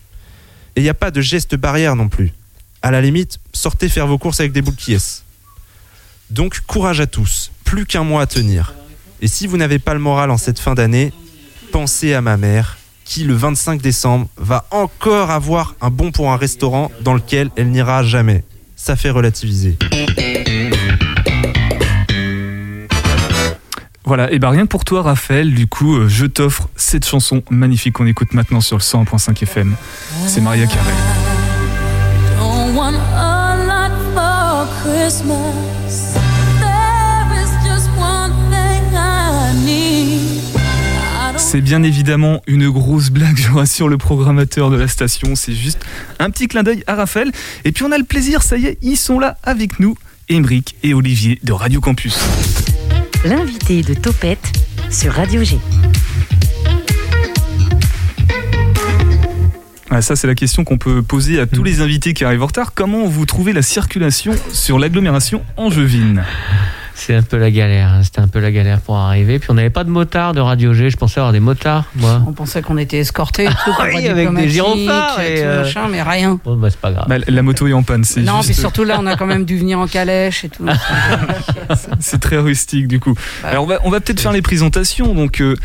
[0.75, 2.33] Et il n'y a pas de geste barrière non plus.
[2.81, 4.97] À la limite, sortez faire vos courses avec des boules qui.
[6.29, 7.51] Donc, courage à tous.
[7.63, 8.73] Plus qu'un mois à tenir.
[9.21, 11.13] Et si vous n'avez pas le moral en cette fin d'année,
[11.71, 16.37] pensez à ma mère, qui le 25 décembre va encore avoir un bon pour un
[16.37, 18.43] restaurant dans lequel elle n'ira jamais.
[18.75, 19.77] Ça fait relativiser.
[24.05, 27.43] Voilà, et bah rien que pour toi, Raphaël, du coup, euh, je t'offre cette chanson
[27.51, 29.75] magnifique qu'on écoute maintenant sur le 101.5 FM.
[30.25, 30.91] C'est Maria Carey.
[41.51, 45.35] C'est bien évidemment une grosse blague, je rassure le programmateur de la station.
[45.35, 45.85] C'est juste
[46.17, 47.29] un petit clin d'œil à Raphaël.
[47.65, 49.97] Et puis on a le plaisir, ça y est, ils sont là avec nous,
[50.29, 52.17] Émeric et Olivier de Radio Campus.
[53.25, 54.49] L'invité de Topette
[54.89, 55.59] sur Radio G.
[59.89, 62.47] Ah, ça, c'est la question qu'on peut poser à tous les invités qui arrivent en
[62.47, 62.73] retard.
[62.73, 66.23] Comment vous trouvez la circulation sur l'agglomération angevine?
[66.95, 67.89] C'est un peu la galère.
[67.89, 68.03] hein.
[68.03, 69.39] C'était un peu la galère pour arriver.
[69.39, 70.89] Puis on n'avait pas de motards de Radio G.
[70.89, 72.21] Je pensais avoir des motards, moi.
[72.27, 75.47] On pensait qu'on était escortés et tout, oui, avec des diplomatique gyrophares et et, tout,
[75.47, 76.39] euh, machin, mais rien.
[76.43, 77.05] Bon, bah, c'est pas grave.
[77.07, 79.25] Bah, la moto est en panne, c'est Non, juste- puis surtout là, on a quand
[79.25, 80.65] même dû venir en calèche et tout.
[81.99, 83.13] C'est très rustique du coup.
[83.43, 85.13] Alors on va, on va peut-être faire les présentations.
[85.13, 85.55] Donc euh,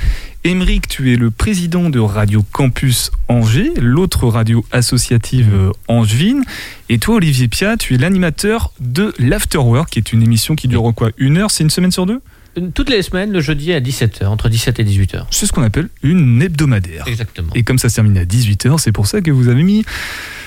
[0.46, 6.44] Émeric, tu es le président de Radio Campus Angers, l'autre radio associative euh, angevine.
[6.88, 10.92] Et toi Olivier Pia, tu es l'animateur de l'Afterwork, qui est une émission qui dure
[10.94, 11.50] quoi Une heure?
[11.50, 12.20] C'est une semaine sur deux?
[12.74, 15.26] Toutes les semaines, le jeudi à 17h, entre 17 et 18h.
[15.30, 17.04] C'est ce qu'on appelle une hebdomadaire.
[17.06, 17.52] Exactement.
[17.54, 19.84] Et comme ça se termine à 18h, c'est pour ça que vous avez mis.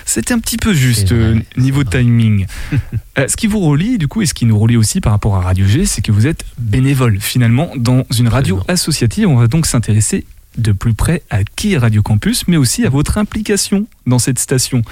[0.06, 2.48] C'était un petit peu juste euh, niveau timing.
[3.18, 5.36] Euh, ce qui vous relie, du coup, et ce qui nous relie aussi par rapport
[5.36, 9.28] à Radio G, c'est que vous êtes bénévole finalement dans une radio associative.
[9.28, 10.26] On va donc s'intéresser
[10.58, 14.40] de plus près à qui est Radio Campus, mais aussi à votre implication dans cette
[14.40, 14.84] station.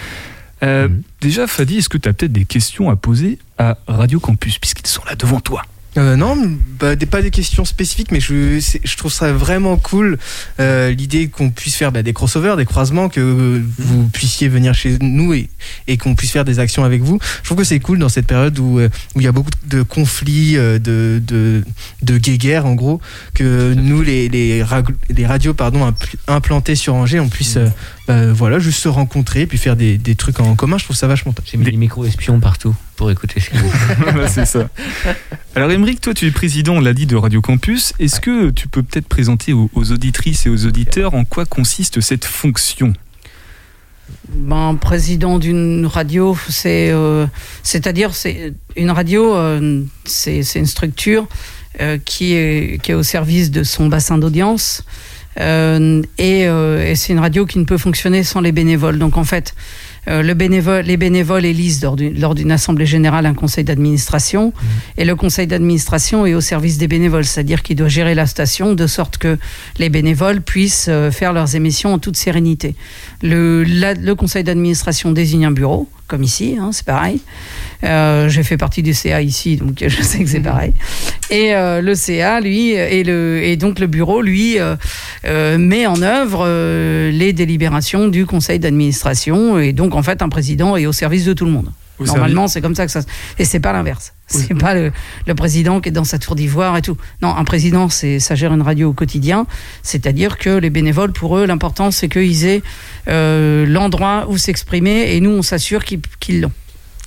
[0.61, 0.89] Euh,
[1.21, 4.87] Déjà, Fadi, est-ce que tu as peut-être des questions à poser à Radio Campus, puisqu'ils
[4.87, 5.63] sont là devant toi?
[5.97, 6.37] Euh, non,
[6.79, 10.19] bah, des, pas des questions spécifiques, mais je, je trouve ça vraiment cool
[10.59, 14.75] euh, l'idée qu'on puisse faire bah, des crossovers, des croisements, que euh, vous puissiez venir
[14.75, 15.49] chez nous et,
[15.87, 17.19] et qu'on puisse faire des actions avec vous.
[17.41, 19.49] Je trouve que c'est cool dans cette période où euh, où il y a beaucoup
[19.65, 21.63] de conflits, euh, de, de,
[22.03, 23.01] de guéguerres en gros,
[23.33, 24.63] que nous, les, les,
[25.09, 27.69] les radios pardon, impl- implantées sur Angers, on puisse euh,
[28.07, 30.77] bah, voilà, juste se rencontrer et puis faire des, des trucs en commun.
[30.77, 31.45] Je trouve ça vachement top.
[31.49, 33.71] J'ai mis des micros espions partout pour écouter ce disent.
[33.99, 34.69] Voilà, c'est ça.
[35.55, 37.93] Alors, Émeric, toi, tu es président, on l'a dit, de Radio Campus.
[37.99, 41.99] Est-ce que tu peux peut-être présenter aux, aux auditrices et aux auditeurs en quoi consiste
[41.99, 42.93] cette fonction?
[44.29, 47.27] Ben, président d'une radio, c'est, euh,
[47.63, 51.27] c'est-à-dire, c'est une radio, euh, c'est, c'est une structure
[51.81, 54.83] euh, qui est qui est au service de son bassin d'audience.
[55.39, 58.97] Euh, et, euh, et c'est une radio qui ne peut fonctionner sans les bénévoles.
[58.97, 59.53] Donc en fait,
[60.07, 61.95] euh, le bénévole, les bénévoles élisent lors
[62.35, 64.53] d'une, assemblée générale un conseil d'administration
[64.97, 68.73] et le conseil d'administration est au service des bénévoles, c'est-à-dire qu'il doit gérer la station
[68.73, 69.37] de sorte que
[69.79, 72.75] les bénévoles puissent faire leurs émissions en toute sérénité.
[73.21, 77.19] Le, la- le conseil d'administration désigne un bureau, comme ici, hein, c'est pareil.
[77.83, 80.73] Euh, J'ai fait partie du CA ici, donc je sais que c'est pareil.
[81.29, 86.01] Et euh, le CA, lui, et, le, et donc le bureau, lui, euh, met en
[86.01, 86.47] œuvre
[87.11, 89.59] les délibérations du conseil d'administration.
[89.59, 91.69] Et donc, en fait, un président est au service de tout le monde.
[91.99, 93.01] Au Normalement, c'est comme ça que ça.
[93.01, 93.07] se-
[93.39, 94.13] Et c'est pas l'inverse.
[94.27, 94.91] C'est pas le,
[95.25, 96.97] le président qui est dans sa tour d'ivoire et tout.
[97.21, 99.47] Non, un président, c'est ça gère une radio au quotidien.
[99.83, 102.61] C'est-à-dire que les bénévoles, pour eux, l'important, c'est qu'ils aient
[103.07, 106.51] euh, l'endroit où s'exprimer et nous, on s'assure qu'ils qu'ils l'ont.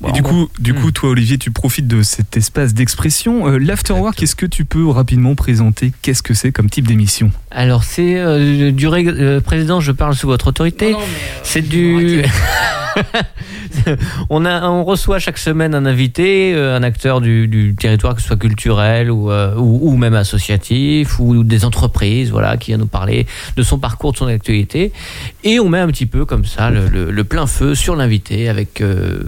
[0.08, 3.46] Et du coup, du coup, toi, Olivier, tu profites de cet espace d'expression.
[3.48, 7.30] Euh, L'Afterwork, est-ce que tu peux rapidement présenter qu'est-ce que c'est comme type d'émission?
[7.50, 10.94] Alors, c'est euh, du euh, président, je parle sous votre autorité.
[11.42, 12.22] c'est du.
[14.30, 18.20] on, a, on reçoit chaque semaine un invité, euh, un acteur du, du territoire, que
[18.20, 22.78] ce soit culturel ou, euh, ou, ou même associatif, ou des entreprises, voilà, qui vient
[22.78, 24.92] nous parler de son parcours, de son actualité.
[25.44, 28.48] Et on met un petit peu comme ça le, le- le plein feu sur l'invité
[28.48, 29.20] avec euh,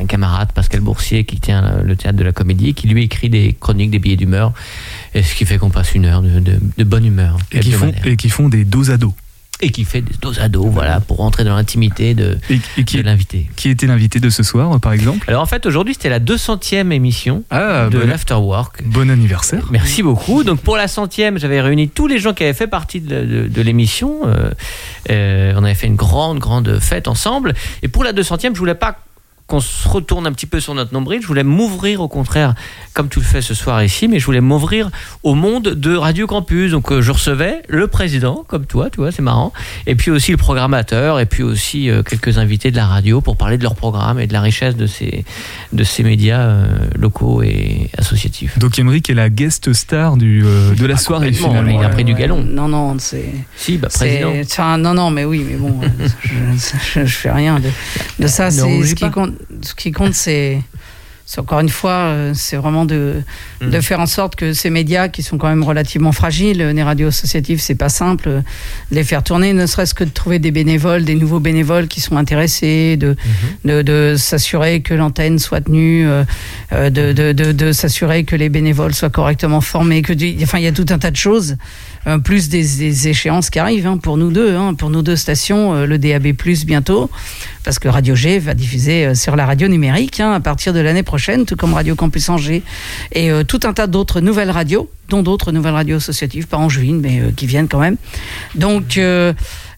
[0.00, 3.54] un camarade, Pascal Boursier, qui tient le théâtre de la comédie, qui lui écrit des
[3.58, 4.52] chroniques, des billets d'humeur.
[5.14, 7.36] Et ce qui fait qu'on passe une heure de, de- de bonne humeur.
[7.52, 8.12] et qui, font, hebdomadaire.
[8.12, 9.14] et qui font des dos à dos.
[9.62, 12.38] Et qui fait des dos à dos, voilà, pour rentrer dans l'intimité de,
[12.86, 13.50] qui, de l'invité.
[13.56, 16.90] Qui était l'invité de ce soir, par exemple Alors en fait, aujourd'hui, c'était la 200e
[16.92, 18.82] émission de bon- l'Afterwork.
[18.86, 19.66] Bon anniversaire.
[19.70, 20.44] Merci beaucoup.
[20.44, 23.48] Donc pour la centième, j'avais réuni tous les gens qui avaient fait partie de, de-
[23.48, 24.20] de l'émission.
[24.24, 24.50] Euh,
[25.10, 27.52] euh, on avait fait une grande, grande fête ensemble.
[27.82, 28.96] Et pour la 200e, je voulais pas
[29.50, 31.20] qu'on se retourne un petit peu sur notre nombril.
[31.20, 32.54] Je voulais m'ouvrir au contraire,
[32.94, 34.90] comme tu le fais ce soir ici, mais je voulais m'ouvrir
[35.24, 36.70] au monde de Radio Campus.
[36.70, 39.52] Donc euh, je recevais le président, comme toi, tu vois, c'est marrant.
[39.88, 43.36] Et puis aussi le programmateur, et puis aussi euh, quelques invités de la radio pour
[43.36, 45.24] parler de leur programme et de la richesse de ces,
[45.72, 48.56] de ces médias euh, locaux et associatifs.
[48.56, 51.80] Donc Émeric est la guest star du, euh, de la soirée, complètement, finalement.
[51.80, 52.44] il a pris du galon.
[52.44, 53.32] Non, non, c'est.
[53.56, 54.32] Si, bah, président.
[54.44, 55.80] enfin, non, non, mais oui, mais bon,
[56.22, 57.68] je, je, je fais rien de,
[58.22, 58.52] de ça.
[58.52, 59.32] C'est ce qui compte.
[59.62, 60.60] Ce qui compte, c'est.
[61.38, 63.22] encore une fois, euh, c'est vraiment de,
[63.60, 63.70] Mm.
[63.70, 67.08] de faire en sorte que ces médias qui sont quand même relativement fragiles, les radios
[67.08, 68.40] associatives, c'est pas simple, euh,
[68.90, 72.00] de les faire tourner, ne serait-ce que de trouver des bénévoles, des nouveaux bénévoles qui
[72.00, 73.16] sont intéressés, de,
[73.64, 76.24] de, de s'assurer que l'antenne soit tenue, euh,
[76.72, 80.86] euh, de, s'assurer que les bénévoles soient correctement formés, que enfin il y a tout
[80.88, 81.56] un tas de choses, euh,
[82.24, 85.86] plus des, échéances qui arrivent hein, pour nous deux, hein, pour nos deux stations, euh,
[85.86, 86.32] le DAB+
[86.64, 87.10] bientôt,
[87.64, 90.80] parce que Radio G va diffuser euh, sur la radio numérique hein, à partir de
[90.80, 92.62] l'année prochaine, tout comme Radio Campus Angers,
[93.12, 97.00] et euh, tout un tas d'autres nouvelles radios, dont d'autres nouvelles radios associatives, pas angevines,
[97.00, 97.96] mais euh, qui viennent quand même.
[98.54, 99.32] Donc euh,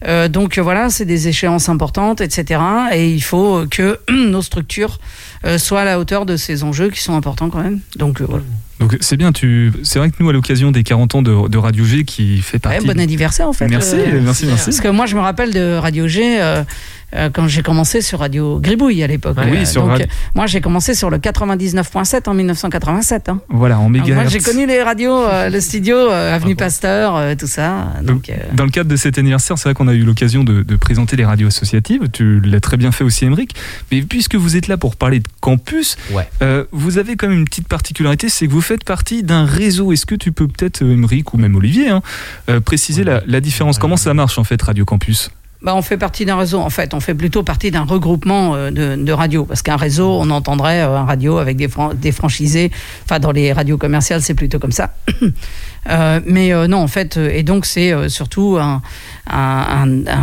[0.07, 2.61] euh, donc euh, voilà, c'est des échéances importantes, etc.
[2.93, 4.99] Et il faut euh, que nos structures
[5.45, 7.81] euh, soient à la hauteur de ces enjeux qui sont importants quand même.
[7.97, 8.45] Donc euh, voilà.
[8.83, 9.73] Donc c'est bien, tu...
[9.83, 12.57] c'est vrai que nous, à l'occasion des 40 ans de, de Radio G, qui fait
[12.67, 12.87] Ouais, partie.
[12.87, 13.69] bon anniversaire en fait.
[13.69, 14.65] Merci, Euh, merci, merci.
[14.67, 16.65] Parce que moi je me rappelle de Radio G euh,
[17.15, 19.37] euh, quand j'ai commencé sur Radio Gribouille à l'époque.
[19.51, 23.29] Oui, Euh, sur donc, Radio- moi j'ai commencé sur le 99.7 en 1987.
[23.29, 23.41] hein.
[23.49, 24.15] Voilà, en mégahertz.
[24.15, 27.93] moi j'ai connu les radios, euh, le studio, euh, Avenue Pasteur, euh, tout ça.
[28.03, 30.63] Donc, euh, Dans le cadre de cet anniversaire, c'est vrai qu'on a eu l'occasion de,
[30.63, 32.09] de présenter les radios associatives.
[32.13, 33.55] Tu l'as très bien fait aussi, Émeric.
[33.91, 36.29] Mais puisque vous êtes là pour parler de campus, Ouais.
[36.43, 39.93] euh, vous avez quand même une petite particularité, c'est que vous faites partie d'un réseau.
[39.93, 42.03] Est-ce que tu peux peut-être, Émeric ou même Olivier, hein,
[42.49, 43.79] euh, préciser la, la différence?
[43.79, 45.31] Comment ça marche en fait, Radio Campus?
[45.63, 46.93] Bah, on fait partie d'un réseau, en fait.
[46.93, 49.45] On fait plutôt partie d'un regroupement euh, de, de radios.
[49.45, 52.73] Parce qu'un réseau, on entendrait euh, un radio avec des, des franchisés.
[53.05, 54.95] Enfin, dans les radios commerciales, c'est plutôt comme ça.
[55.91, 58.81] Euh, mais euh, non, en fait, euh, et donc c'est surtout un,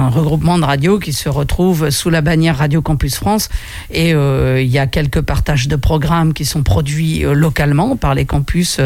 [0.10, 3.50] regroupement de radios qui se retrouve sous la bannière Radio Campus France.
[3.92, 8.80] Et il y a quelques partages de programmes qui sont produits localement par les campus.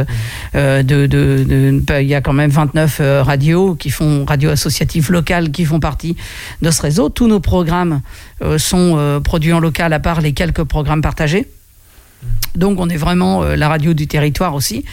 [0.53, 5.51] de, de- il y a quand même 29 euh, radios qui font radios associatives locales
[5.51, 6.15] qui font partie
[6.61, 7.09] de ce réseau.
[7.09, 8.01] Tous nos programmes
[8.57, 11.47] sont produits en local à part les quelques programmes partagés.
[12.55, 14.85] Donc on est vraiment euh, la radio du territoire aussi.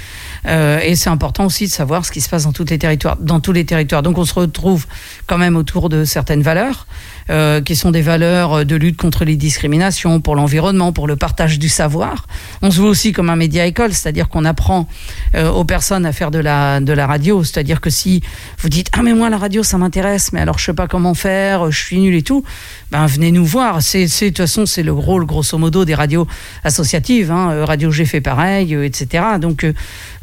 [0.46, 3.16] Euh, et c'est important aussi de savoir ce qui se passe dans tous les territoires.
[3.16, 4.03] Dans tous les territoires.
[4.03, 4.87] Donc on se retrouve
[5.27, 6.87] quand même autour de certaines valeurs,
[7.31, 11.14] euh, qui sont des valeurs euh, de lutte contre les discriminations, pour l'environnement, pour le
[11.14, 12.27] partage du savoir.
[12.61, 14.88] On se voit aussi comme un média école, c'est-à-dire qu'on apprend
[15.37, 17.45] euh, aux personnes à faire de la, de la radio.
[17.45, 18.21] C'est-à-dire que si
[18.59, 21.14] vous dites Ah, mais moi, la radio, ça m'intéresse, mais alors je sais pas comment
[21.14, 22.43] faire, je suis nul et tout,
[22.90, 23.81] ben venez nous voir.
[23.81, 26.27] C'est, de toute façon, c'est le rôle, grosso modo, des radios
[26.64, 27.31] associatives.
[27.31, 27.64] Hein.
[27.64, 29.25] Radio G fait pareil, etc.
[29.40, 29.64] Donc,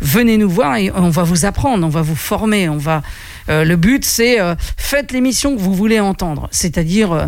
[0.02, 3.02] venez nous voir et on va vous apprendre, on va vous former, on va.
[3.50, 6.48] Euh, le but, c'est euh, faites l'émission que vous voulez entendre.
[6.52, 7.26] C'est-à-dire, euh,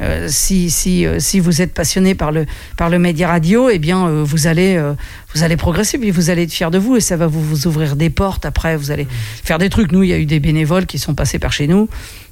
[0.00, 4.08] euh, si, si, si vous êtes passionné par le, par le média radio, eh bien,
[4.22, 4.82] vous, allez,
[5.34, 7.66] vous allez progresser, puis vous allez être fier de vous et ça va vous, vous
[7.66, 8.46] ouvrir des portes.
[8.46, 9.06] Après, vous allez
[9.44, 9.92] faire des trucs.
[9.92, 11.88] Nous, il y a eu des bénévoles qui sont passés par chez nous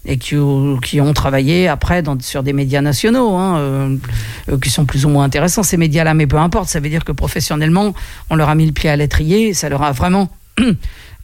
[0.06, 0.36] et qui,
[0.82, 3.98] qui ont travaillé après sur des médias nationaux, hein,
[4.62, 6.68] qui sont plus ou moins intéressants, ces médias-là, mais peu importe.
[6.68, 7.94] Ça veut dire que professionnellement,
[8.30, 10.30] on leur a mis le pied à l'étrier, ça leur a vraiment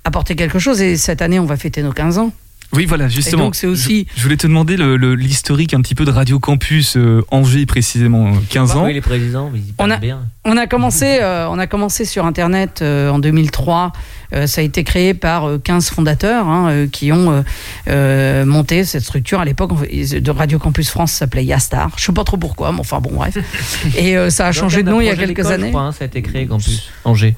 [0.05, 0.81] apporté quelque chose.
[0.81, 2.33] Et cette année, on va fêter nos 15 ans.
[2.73, 3.43] Oui, voilà, justement.
[3.45, 6.05] Et donc, c'est aussi- Je, je voulais te demander le- le- l'historique un petit peu
[6.05, 8.87] de Radio Campus euh, Angers, précisément, euh, 15 ans.
[8.87, 10.23] Oui, les présidents, mais ils On a, bien.
[10.45, 13.93] on a commencé, euh, on a commencé sur Internet euh, en 2003.
[14.33, 17.43] Euh, ça a été créé par euh, 15 fondateurs hein, euh, qui ont euh,
[17.87, 19.39] euh, monté cette structure.
[19.39, 21.93] À l'époque, de Radio Campus France ça s'appelait Yastar.
[21.97, 23.37] Je sais pas trop pourquoi, mais enfin bon, bref.
[23.97, 25.67] Et euh, ça a changé de nom il y a quelques années.
[25.67, 27.37] Je crois, hein, ça a été créé Campus Angers.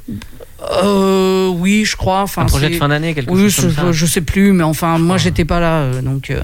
[0.70, 2.22] Euh, oui, je crois.
[2.22, 3.92] Enfin, Un projet de fin d'année, quelque oui, chose je, comme ça.
[3.92, 6.30] je sais plus, mais enfin, moi, j'étais pas là, euh, donc.
[6.30, 6.40] euh,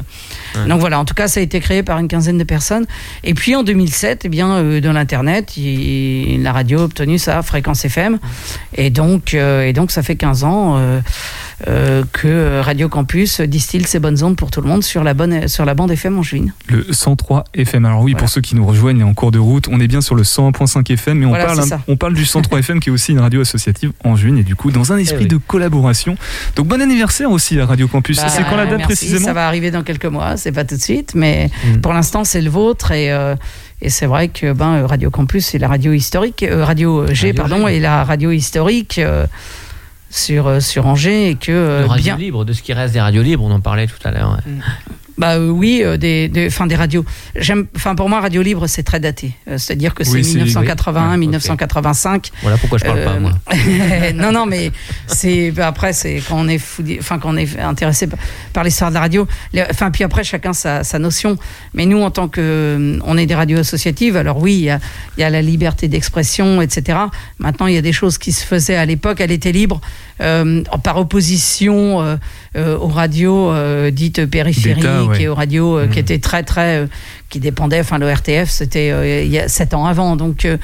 [0.55, 0.69] Ouais.
[0.69, 0.99] Donc voilà.
[1.01, 2.85] En tout cas, ça a été créé par une quinzaine de personnes.
[3.25, 7.87] Et puis en 2007, eh bien, euh, dans l'internet, la radio a obtenu sa fréquence
[7.87, 8.19] FM,
[8.77, 10.79] et donc, euh, et donc, ça fait 15 ans.
[11.69, 15.49] Euh, que Radio Campus distille ses bonnes ondes pour tout le monde sur la, bonne,
[15.49, 16.47] sur la bande FM en juin.
[16.69, 17.85] Le 103 FM.
[17.85, 20.15] Alors oui, pour ceux qui nous rejoignent en cours de route, on est bien sur
[20.15, 23.13] le 101.5 FM, mais on, Voilà, parle, on parle du 103 FM qui est aussi
[23.13, 25.29] une radio associative en juin et du coup dans un esprit Eh oui.
[25.29, 26.17] de collaboration.
[26.57, 28.17] Donc bon anniversaire aussi à Radio Campus.
[28.19, 30.65] Bah, c'est quand la date merci, précisément Ça va arriver dans quelques mois, c'est pas
[30.65, 31.81] tout de suite, mais Mm.
[31.81, 33.35] pour l'instant c'est le vôtre et, euh,
[33.81, 37.35] et c'est vrai que ben, Radio Campus c'est la radio historique, euh, Radio G, Radio
[37.43, 37.77] pardon, G.
[37.77, 39.27] et la radio historique euh,
[40.13, 42.17] sur, euh, sur Angers et que euh, de radio bien.
[42.17, 44.39] libre, de ce qui reste des radios libres, on en parlait tout à l'heure.
[44.47, 44.53] ouais.
[45.19, 47.05] Bah euh, oui, euh, des, des, enfin, des radios.
[47.37, 49.33] J'aime, enfin pour moi Radio Libre c'est très daté.
[49.49, 51.09] Euh, C'est-à-dire que c'est Oui, c'est- 1981, oui.
[51.09, 51.21] Ouais, ok.
[51.21, 52.31] 1985.
[52.43, 53.33] Voilà pourquoi je parle pas, moi.
[54.15, 54.73] non, non, mais
[55.07, 56.61] c'est bah, après c'est quand on est
[56.99, 58.19] enfin quand on est intéressé par,
[58.53, 59.27] par l'histoire de la radio.
[59.71, 61.37] Enfin puis après chacun sa, sa notion.
[61.75, 64.81] Mais nous en tant que on est des radios associatives, alors oui, il y a,
[65.19, 66.99] il y a la liberté d'expression, etc.
[67.39, 69.21] Maintenant il y a des choses qui se faisaient à l'époque.
[69.21, 69.81] Elle était libre
[70.85, 72.19] par opposition
[72.57, 73.53] aux radios
[73.91, 75.23] dites périphériques Ouais.
[75.23, 76.87] et aux radios qui étaient très très euh,
[77.29, 77.81] qui dépendaient.
[77.81, 80.57] Enfin le RTF c'était euh, il y a sept ans avant, donc euh,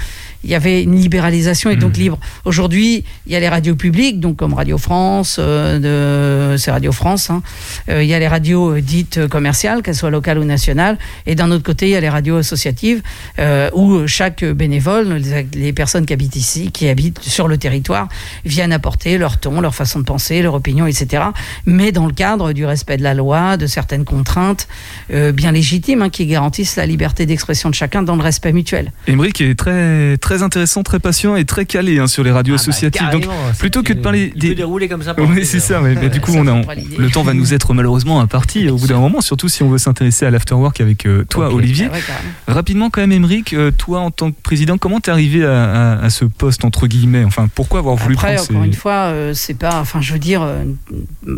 [0.45, 2.19] il y avait une libéralisation et donc libre.
[2.45, 6.93] Aujourd'hui, il y a les radios publiques, donc comme Radio France, euh, de, c'est Radio
[6.93, 7.31] France.
[7.31, 7.43] hein.
[7.89, 10.97] Euh, il y a les radios euh, dites commerciales, qu'elles soient locales ou nationales.
[11.27, 13.03] Et d'un autre côté, il y a les radios associatives
[13.39, 18.09] euh, où chaque bénévole, les, les personnes qui habitent ici, qui habitent sur le territoire,
[18.45, 21.25] viennent apporter leur ton, leur façon de penser, leur opinion, etc.
[21.67, 24.69] Mais dans le cadre du respect de la loi, de certaines contraintes
[25.13, 28.93] euh, bien légitimes hein, qui garantissent la liberté d'expression de chacun dans le respect mutuel.
[29.07, 32.57] Émeric est très très intéressant, très patient et très calé hein, sur les radios Ah
[32.57, 33.09] bah, associatives.
[33.11, 33.27] Donc,
[33.59, 34.49] plutôt que de parler des.
[34.51, 35.15] peut dérouler comme ça.
[35.19, 35.81] Oui, c'est ça.
[35.81, 36.63] Mais, mais du coup, on a,
[36.99, 39.79] le temps va nous être malheureusement imparti au bout d'un moment, surtout si on veut
[39.79, 41.53] s'intéresser à l'afterwork avec euh, toi.
[41.53, 41.89] Olivier.
[41.93, 42.53] Ah.
[42.53, 45.65] Rapidement, quand même, Émeric, euh, toi, en tant que président, comment t'es arrivé à,
[45.99, 47.25] à- à ce poste, entre guillemets?
[47.25, 49.81] Enfin, pourquoi avoir voulu Après, prendre encore ces- une fois, euh, c'est pas.
[49.81, 50.47] Enfin, je veux dire,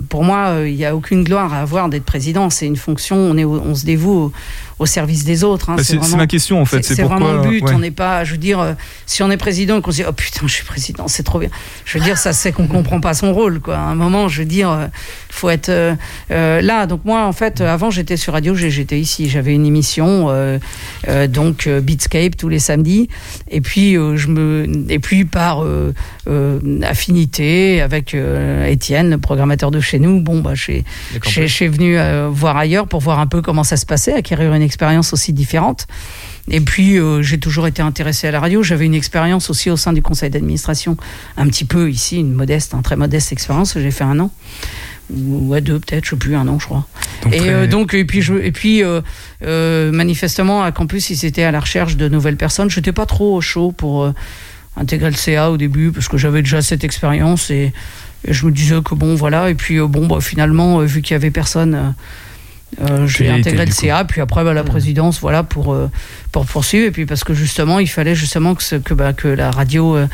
[0.09, 2.51] pour moi, il n'y a aucune gloire à avoir d'être président.
[2.51, 3.16] C'est une fonction.
[3.16, 4.32] On est, on se dévoue au,
[4.81, 5.68] au service des autres.
[5.70, 5.76] hein.
[5.76, 7.62] Bah, c'est- ma question, en fait, c'est vraiment le but.
[7.62, 7.72] ouais.
[7.74, 8.24] On n'est pas.
[8.24, 8.72] Je veux dire, euh,
[9.07, 11.39] si on est président et qu'on se dit, oh putain, je suis président, c'est trop
[11.39, 11.51] bien.
[11.85, 13.76] Je veux dire, ça c'est qu'on comprend pas son rôle, quoi.
[13.76, 14.87] À un moment, je veux dire, euh,
[15.28, 15.95] faut être euh,
[16.31, 16.87] euh, là.
[16.87, 18.70] Donc moi, en fait, euh, avant, j'étais sur Radio G.
[18.70, 19.28] J'étais ici.
[19.28, 20.59] J'avais une émission, euh,
[21.09, 23.09] euh, donc euh, Beatscape tous les samedis.
[23.51, 25.93] Et puis euh, je me, et puis par euh,
[26.26, 31.31] euh, affinité avec euh, Étienne, le programmateur de chez nous, bon bah j'ai, D'accord.
[31.33, 34.12] j'ai- je suis venu euh, voir ailleurs pour voir un peu comment ça se passait,
[34.14, 35.87] acquérir une expérience aussi différente.
[36.49, 38.62] Et puis euh, j'ai toujours été intéressé à la radio.
[38.62, 40.97] J'avais une expérience aussi au sein du conseil d'administration,
[41.37, 43.79] un petit peu ici, une modeste, un très modeste expérience.
[43.79, 44.31] J'ai fait un an
[45.12, 46.87] ou ouais, deux peut-être, je sais plus, un an je crois.
[47.23, 49.01] Donc, et euh, donc et puis je et puis euh,
[49.43, 52.71] euh, manifestement à Campus ils étaient à la recherche de nouvelles personnes.
[52.71, 54.12] J'étais pas trop chaud pour
[54.77, 57.73] intégrer le CA au début parce que j'avais déjà cette expérience et,
[58.27, 61.16] et je me disais que bon voilà et puis bon bah, finalement vu qu'il y
[61.16, 61.95] avait personne
[62.81, 63.73] euh, j'ai intégré le.
[63.73, 65.91] CA puis après bah, la présidence voilà pour euh,
[66.33, 66.87] pour poursuivre.
[66.87, 69.97] Et puis parce que justement il fallait justement que ce- que bah, que la radio
[69.97, 70.07] euh,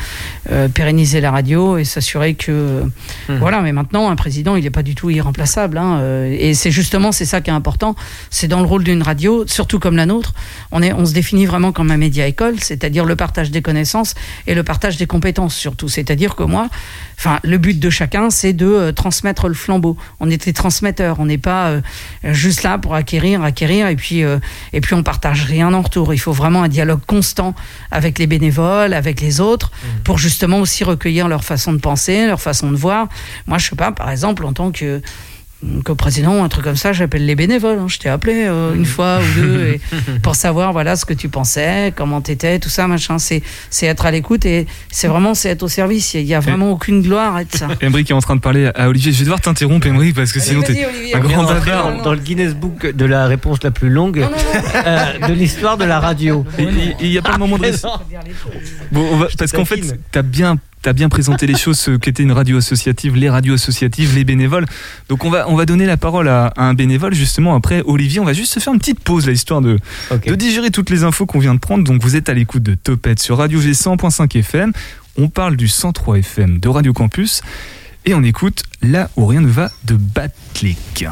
[0.50, 2.82] euh, pérenniser la radio et s'assurer que
[3.28, 3.38] Mhm.
[3.38, 3.60] voilà.
[3.60, 7.12] Mais maintenant un président il n'est pas du tout irremplaçable hein, euh, et c'est justement
[7.12, 7.94] c'est ça qui est important.
[8.30, 10.32] C'est dans le rôle d'une radio surtout comme la nôtre
[10.72, 14.14] on est on se définit vraiment comme un média école c'est-à-dire le partage des connaissances
[14.46, 15.88] et le partage des compétences surtout.
[15.88, 16.68] C'est-à-dire que moi
[17.18, 19.96] enfin le but de chacun c'est de euh, transmettre le flambeau.
[20.20, 21.80] On était transmetteur on n'est pas euh,
[22.24, 24.22] juste là pour acquérir acquérir et puis
[24.72, 27.54] et puis on partage rien en retour il faut vraiment un dialogue constant
[27.90, 29.70] avec les bénévoles avec les autres
[30.04, 33.08] pour justement aussi recueillir leur façon de penser leur façon de voir.
[33.46, 35.00] Moi je sais pas par exemple en tant que
[35.84, 37.78] que président, un truc comme ça, j'appelle les bénévoles.
[37.78, 37.86] hein.
[37.88, 39.80] Je t'ai appelé euh, une fois ou deux et
[40.22, 43.18] pour savoir voilà ce que tu pensais, comment t'étais, tout ça, machin.
[43.18, 46.14] C'est c'est être à l'écoute et c'est vraiment c'est être au service.
[46.14, 47.68] Il y a vraiment aucune gloire à être ça.
[47.80, 49.12] Emeric est en train de parler à Olivier.
[49.12, 51.16] Je vais devoir t'interrompre, Emeric, parce que Allez, sinon t'es Olivier.
[51.16, 51.96] un grand bavard.
[51.96, 54.26] dans, dans le Guinness Book de la réponse la plus longue
[54.86, 56.44] euh, de l'histoire de la radio.
[56.58, 57.72] Il n'y a pas de moment de.
[58.92, 59.80] Bon, on va- parce qu'en fait,
[60.12, 64.14] t'as bien, as bien présenté les choses, ce qu'était une radio associative, les radios associatives,
[64.14, 64.66] les bénévoles.
[65.08, 68.20] Donc on va, on va donner la parole à, à un bénévole justement après Olivier.
[68.20, 69.78] On va juste se faire une petite pause là, histoire de,
[70.26, 71.84] de digérer toutes les infos qu'on vient de prendre.
[71.84, 74.72] Donc vous êtes à l'écoute de Topette sur Radio G 100.5 FM.
[75.18, 77.42] On parle du 103 FM de Radio Campus
[78.04, 81.06] et on écoute là où rien ne va de Batlick.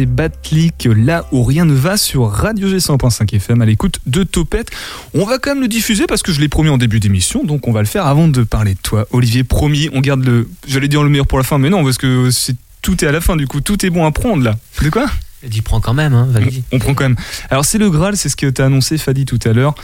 [0.00, 4.22] C'est Batlick, là où rien ne va sur Radio G 100.5 FM à l'écoute de
[4.22, 4.70] Topette.
[5.12, 7.68] On va quand même le diffuser parce que je l'ai promis en début d'émission, donc
[7.68, 9.06] on va le faire avant de parler de toi.
[9.10, 10.48] Olivier, promis, on garde le...
[10.66, 12.56] J'allais dire le meilleur pour la fin, mais non, parce que c'est...
[12.80, 14.56] tout est à la fin du coup, tout est bon à prendre là.
[14.82, 15.04] De quoi?
[15.46, 16.30] Dis prends quand même, hein.
[16.72, 17.16] On prend quand même.
[17.50, 19.74] Alors c'est le Graal, c'est ce que tu as annoncé Fadi tout à l'heure.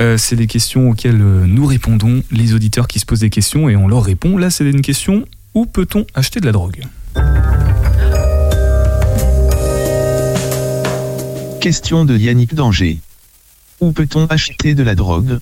[0.00, 3.68] Euh, c'est des questions auxquelles euh, nous répondons, les auditeurs qui se posent des questions
[3.68, 4.38] et on leur répond.
[4.38, 6.82] Là c'est une question, où peut-on acheter de la drogue?
[11.62, 12.98] Question de Yannick Danger.
[13.78, 15.38] Où peut-on acheter de la drogue?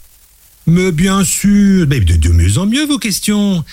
[0.66, 3.64] Mais bien sûr, de, de mieux en mieux vos questions.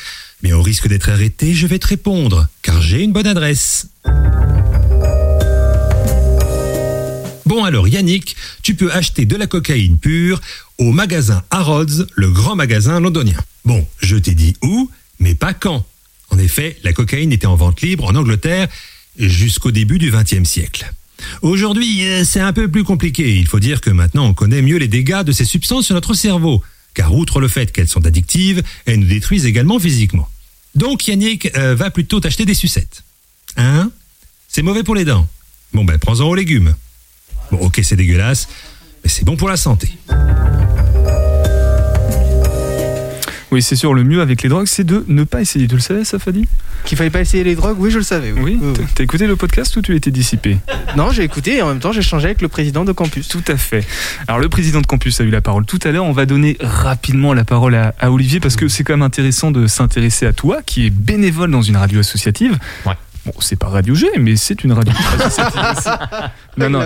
[0.41, 3.89] Mais au risque d'être arrêté, je vais te répondre, car j'ai une bonne adresse.
[7.45, 10.39] Bon alors Yannick, tu peux acheter de la cocaïne pure
[10.77, 13.43] au magasin Harrods, le grand magasin londonien.
[13.65, 14.89] Bon, je t'ai dit où,
[15.19, 15.85] mais pas quand.
[16.29, 18.69] En effet, la cocaïne était en vente libre en Angleterre
[19.17, 20.93] jusqu'au début du XXe siècle.
[21.41, 23.35] Aujourd'hui, euh, c'est un peu plus compliqué.
[23.35, 26.13] Il faut dire que maintenant, on connaît mieux les dégâts de ces substances sur notre
[26.13, 26.63] cerveau.
[26.93, 30.27] Car outre le fait qu'elles sont addictives, elles nous détruisent également physiquement.
[30.75, 33.03] Donc Yannick euh, va plutôt t'acheter des sucettes.
[33.55, 33.91] Hein?
[34.47, 35.27] C'est mauvais pour les dents.
[35.73, 36.75] Bon ben, prends-en aux légumes.
[37.51, 38.47] Bon, ok, c'est dégueulasse,
[39.03, 39.89] mais c'est bon pour la santé.
[43.51, 45.67] Oui, c'est sûr, le mieux avec les drogues, c'est de ne pas essayer.
[45.67, 46.45] Tu le savais, ça, Fadi?
[46.83, 48.33] Qu'il fallait pas essayer les drogues, oui, je le savais.
[48.33, 48.59] Oui.
[48.61, 50.57] Oui, t'as- écouté le podcast ou tu étais dissipé?
[50.97, 53.27] Non, j'ai écouté et en même temps, j'ai changé avec le président de campus.
[53.29, 53.85] Tout à fait.
[54.27, 56.03] Alors le président de campus a eu la parole tout à l'heure.
[56.03, 59.51] On va donner rapidement la parole à, à Olivier parce que c'est quand même intéressant
[59.51, 62.57] de s'intéresser à toi qui est bénévole dans une radio associative.
[63.27, 64.93] Bon, c'est pas Radio G, mais c'est une radio.
[66.57, 66.79] Non, Il non.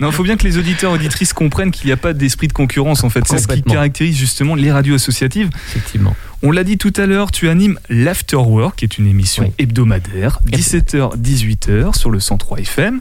[0.00, 2.52] Non, il faut bien que les auditeurs auditrices comprennent qu'il n'y a pas d'esprit de
[2.54, 3.26] concurrence en fait.
[3.26, 5.50] C'est ce qui caractérise justement les radios associatives.
[5.68, 6.16] Effectivement.
[6.42, 11.16] On l'a dit tout à l'heure, tu animes l'Afterwork, qui est une émission hebdomadaire, 17h,
[11.20, 13.00] 18h sur le 103 FM.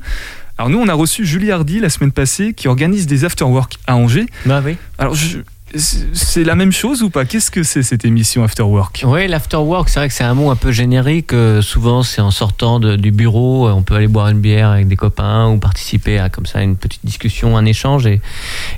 [0.57, 3.95] Alors nous, on a reçu Julie Hardy la semaine passée qui organise des Afterwork à
[3.95, 4.25] Angers.
[4.45, 4.75] Bah oui.
[4.99, 5.37] Alors je-
[5.75, 7.25] c'est la même chose ou pas?
[7.25, 10.55] Qu'est-ce que c'est cette émission Afterwork Oui, l'afterwork, c'est vrai que c'est un mot un
[10.55, 11.33] peu générique.
[11.33, 14.87] euh, souvent, c'est en sortant du bureau, euh, on peut aller boire une bière avec
[14.87, 18.05] des copains ou participer à comme ça une petite discussion, un échange.
[18.05, 18.21] Et,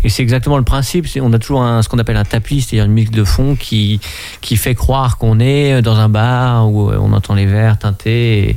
[0.08, 1.08] c'est exactement le principe.
[1.22, 4.00] On a toujours ce qu'on appelle un tapis, c'est-à-dire une musique de fond qui,
[4.42, 8.56] qui fait croire qu'on est dans un bar où euh, on entend les verres teinter.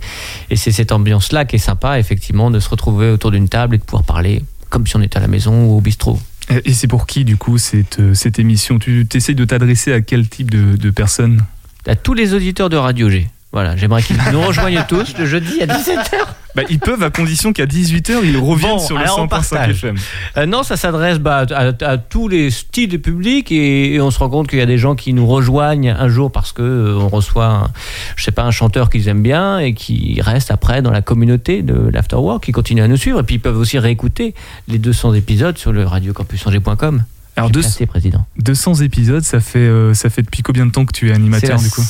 [0.51, 3.79] Et c'est cette ambiance-là qui est sympa, effectivement, de se retrouver autour d'une table et
[3.79, 6.19] de pouvoir parler comme si on était à la maison ou au bistrot.
[6.49, 8.79] Et c'est pour qui du coup cette, euh, cette émission?
[8.79, 11.45] Tu essayes de t'adresser à quel type de, de personnes?
[11.87, 13.27] À tous les auditeurs de Radio G.
[13.57, 16.11] Voilà, j'aimerais qu'ils nous rejoignent tous le jeudi à 17h.
[16.55, 19.29] bah, Ils peuvent à condition qu'à 18h ils reviennent Bon, sur le alors on 100.5
[19.31, 19.71] partage.
[19.71, 19.97] FM.
[20.37, 24.11] Euh, non, ça s'adresse bah, à, à tous les styles de public et, et on
[24.11, 26.61] se rend compte qu'il y a des gens qui nous rejoignent un jour parce que
[26.61, 27.71] euh, on reçoit, un,
[28.17, 31.63] je sais pas, un chanteur qu'ils aiment bien et qui reste après dans la communauté
[31.63, 34.35] de l'Afterwork, qui continue à nous suivre et puis ils peuvent aussi réécouter
[34.69, 37.05] les 200 épisodes sur le radiocampusangers.com.
[37.39, 38.27] Alors J'ai deux- placé, président.
[38.39, 41.59] 200 épisodes, ça fait, euh, ça fait depuis combien de temps que tu es animateur
[41.59, 41.83] du coup?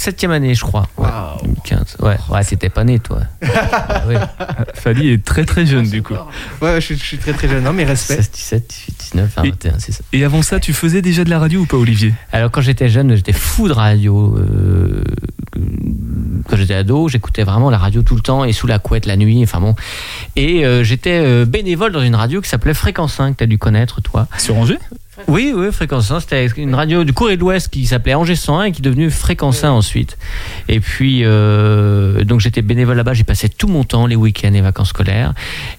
[0.00, 0.88] Septième année, je crois.
[0.96, 1.08] Ouais,
[1.42, 1.96] 2015.
[2.00, 3.20] Ouais, ouais, t'étais pas né, toi.
[3.82, 4.16] Ah, ouais.
[4.74, 6.14] Fadi est très très jeune du coup.
[6.62, 8.14] Ouais, je suis, je suis très très jeune, non, mais respect.
[8.16, 10.02] 16, 17, 18, 19, 20, Et- 21, c'est ça.
[10.14, 12.14] Et avant ça, tu faisais déjà de la radio ou pas, Olivier?
[12.32, 14.38] Alors quand j'étais jeune, j'étais fou de radio.
[14.38, 15.04] euh,
[16.48, 19.16] quand j'étais ado, j'écoutais vraiment la radio tout le temps et sous la couette la
[19.18, 19.40] nuit.
[19.42, 19.74] Enfin bon.
[20.36, 23.36] Et euh, j'étais euh, bénévole dans une radio qui s'appelait Fréquence 5.
[23.36, 24.28] T'as dû connaître toi.
[24.38, 24.78] Sur Angers?
[25.28, 26.20] Oui, oui, Fréquence 1.
[26.20, 29.10] C'était une radio du Courrier de l'Ouest qui s'appelait Angers 101 et qui est devenue
[29.10, 30.18] Fréquence 1 ensuite.
[30.68, 33.14] Et puis euh, donc j'étais bénévole là-bas.
[33.14, 35.34] J'ai passé tout mon temps, les week-ends et vacances scolaires.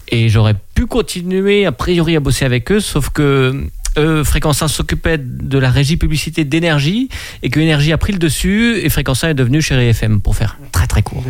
[0.09, 3.67] Et j'aurais pu continuer a priori à bosser avec eux, sauf que
[3.97, 7.09] euh, Fréquence 1 s'occupait de la régie publicité d'énergie
[7.43, 10.35] et que énergie a pris le dessus et Fréquence 1 est devenu Chéri FM pour
[10.35, 11.23] faire très très court.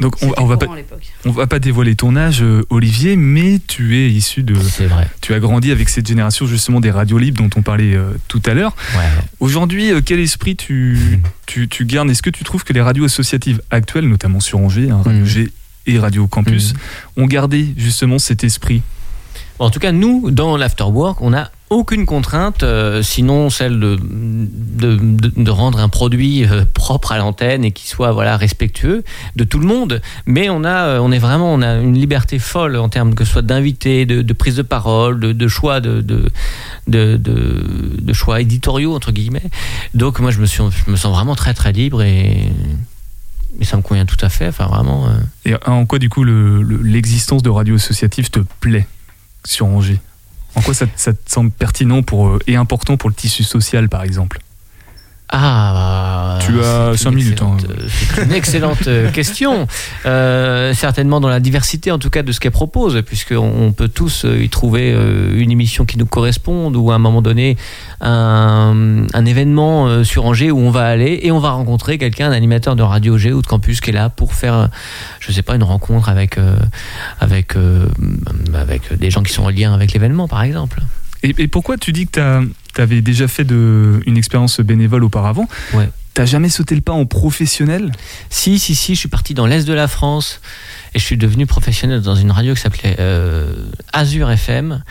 [0.00, 0.66] Donc on, on va pas,
[1.24, 4.54] on va pas dévoiler ton âge, euh, Olivier, mais tu es issu de.
[4.54, 5.08] C'est vrai.
[5.20, 8.42] Tu as grandi avec cette génération justement des radios libres dont on parlait euh, tout
[8.46, 8.74] à l'heure.
[9.40, 12.10] Aujourd'hui, euh, quel esprit tu, tu, tu gardes?
[12.10, 15.50] Est-ce que tu trouves que les radios associatives actuelles, notamment sur Angers, hein, Radio G
[15.86, 16.74] et Radio Campus,
[17.16, 18.82] ont gardé justement cet esprit?
[19.58, 25.50] En tout cas, nous, dans l'afterwork, on n'a aucune contrainte, euh, sinon celle de, de,
[25.50, 29.02] rendre un produit euh, propre à l'antenne et qui soit voilà respectueux
[29.34, 30.00] de tout le monde.
[30.26, 33.24] Mais on a, euh, on est vraiment, on a une liberté folle en termes que
[33.24, 36.02] ce soit d'invités, de, de prise de parole, de, choix, de,
[36.86, 39.50] de, choix éditoriaux entre guillemets.
[39.94, 42.52] Donc moi, je me suis, je me sens vraiment très très libre et,
[43.62, 44.48] ça me convient tout à fait.
[44.48, 45.08] Enfin vraiment.
[45.66, 48.86] en quoi du coup le- le- l'existence de radios associatives te plaît
[49.44, 49.98] sur Angers?
[50.56, 54.02] En quoi ça, te semble pertinent pour, euh, et important pour le tissu social par
[54.02, 54.40] exemple?
[55.28, 57.42] Ah, Tu as c'est 5 une minutes.
[57.42, 57.56] hein.
[57.68, 59.66] euh, C'est une excellente euh, question.
[60.06, 63.88] Euh, certainement dans la diversité, en tout cas, de ce qu'elle propose, puisqu'on on peut
[63.88, 64.90] tous y trouver
[65.34, 67.56] une émission qui nous corresponde ou à un moment donné
[68.00, 72.32] un, un événement sur Angers où on va aller et on va rencontrer quelqu'un, un
[72.32, 74.68] animateur de Radio G ou de campus qui est là pour faire,
[75.20, 76.56] je sais pas, une rencontre avec, euh,
[77.20, 77.86] avec, euh,
[78.54, 80.80] avec des gens qui sont en lien avec l'événement, par exemple.
[81.26, 85.48] Et, et pourquoi tu dis que tu avais déjà fait de, une expérience bénévole auparavant?
[85.74, 85.90] Ouais.
[86.14, 87.92] T'as jamais sauté le pas en professionnel?
[88.30, 90.40] Si, si, si, je suis parti dans l'Est de la France
[90.94, 93.52] et je suis devenu professionnel dans une radio qui s'appelait euh,
[93.92, 94.82] Azure FM.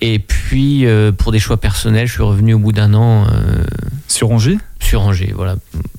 [0.00, 3.26] Et puis, euh, pour des choix personnels, je suis revenu au bout d'un an.
[3.26, 3.64] euh,
[4.06, 4.58] Sur Angers?
[4.80, 5.56] Sur Angers, voilà.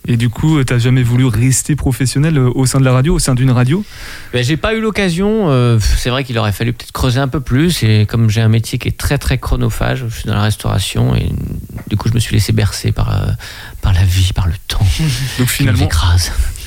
[0.08, 3.20] Et du coup, t'as jamais voulu rester professionnel euh, au sein de la radio, au
[3.20, 3.86] sein d'une radio?
[4.34, 5.52] Ben, j'ai pas eu l'occasion.
[5.52, 7.84] euh, c'est vrai qu'il aurait fallu peut-être creuser un peu plus.
[7.84, 11.16] Et comme j'ai un métier qui est très très chronophage, je suis dans la restauration
[11.16, 11.32] et
[11.88, 13.28] du coup je me suis laissé bercer par euh,
[13.82, 14.86] par la vie, par le temps.
[15.38, 15.88] Donc finalement,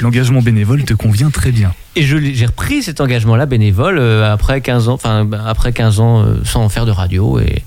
[0.01, 1.75] l'engagement bénévole te convient très bien.
[1.95, 6.23] Et j'ai repris cet engagement-là bénévole euh, après 15 ans, enfin bah, après 15 ans
[6.23, 7.63] euh, sans faire de radio et,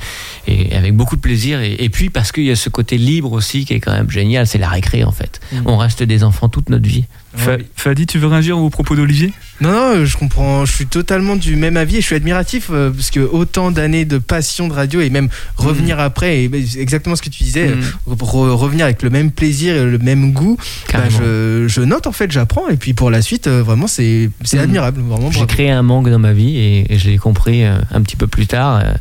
[0.48, 1.60] et avec beaucoup de plaisir.
[1.60, 4.10] Et, et puis parce qu'il y a ce côté libre aussi qui est quand même
[4.10, 5.40] génial, c'est la récré en fait.
[5.52, 5.58] Mm.
[5.66, 7.06] On reste des enfants toute notre vie.
[7.38, 9.34] Fa- Fadi, tu veux réagir au propos d'Olivier?
[9.62, 10.66] Non, non, je comprends.
[10.66, 14.04] Je suis totalement du même avis et je suis admiratif euh, parce que autant d'années
[14.06, 17.44] de passion de radio et même revenir après, et ben, c'est exactement ce que tu
[17.44, 17.80] disais, Mm.
[18.10, 20.58] euh, re- revenir avec le même plaisir et le même goût,
[20.92, 24.30] bah, je, je note en fait, j'apprends et puis pour la suite, euh, vraiment, c'est
[24.54, 24.58] Mm.
[24.60, 25.02] admirable.
[25.32, 28.18] J'ai créé un manque dans ma vie et, et je l'ai compris euh, un petit
[28.18, 28.82] peu plus tard.
[28.84, 28.94] euh,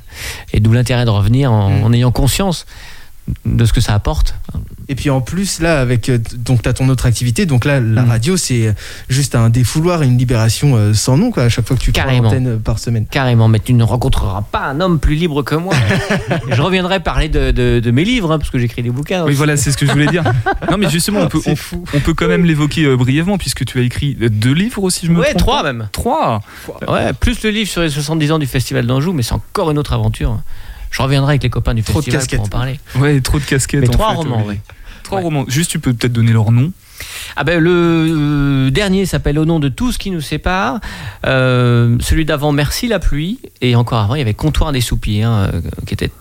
[0.53, 1.83] et d'où l'intérêt de revenir en, Mm.
[1.85, 2.67] en ayant conscience
[3.47, 4.35] de ce que ça apporte.
[4.89, 7.95] Et puis en plus, là, avec euh, donc t'as ton autre activité, donc là, Mm.
[7.95, 8.75] la radio, c'est
[9.09, 11.91] juste un défouloir et une libération euh, sans nom, quoi, à chaque fois que tu
[11.93, 12.25] prends Carrément.
[12.25, 13.07] l'antenne euh, par semaine.
[13.11, 15.75] Carrément, mais tu ne rencontreras pas un homme plus libre que moi.
[16.51, 19.23] je reviendrai parler de, de- de mes livres, hein, parce que j'écris des bouquins.
[19.23, 19.37] Oui, aussi.
[19.37, 20.23] voilà, c'est ce que je voulais dire.
[20.71, 21.55] Non, mais justement, on peut, on,
[21.95, 25.07] on peut quand même l'évoquer euh, brièvement, puisque tu as écrit euh, deux livres aussi,
[25.07, 25.89] je me Ouais, trompe trois pas même.
[25.93, 26.41] Trois
[26.89, 29.79] Ouais, plus le livre sur les 70 ans du Festival d'Anjou, mais c'est encore une
[29.79, 30.41] autre aventure.
[30.95, 32.39] Je reviendrai avec les copains du Trop de festival casquettes.
[32.39, 32.79] pour en parler.
[32.95, 33.81] Ouais, trop de casquettes.
[33.81, 34.61] Mais en trois fait, romans, ouais.
[35.03, 35.45] Trois romans.
[35.49, 36.71] Juste, tu peux peut-être donner leur nom.
[37.35, 40.79] Ah ben le euh, dernier s'appelle Au nom de tout ce qui nous sépare.
[41.27, 45.29] Euh, celui d'avant Merci la pluie et encore avant il y avait Comptoir des soupirs
[45.29, 46.13] hein, euh, qui était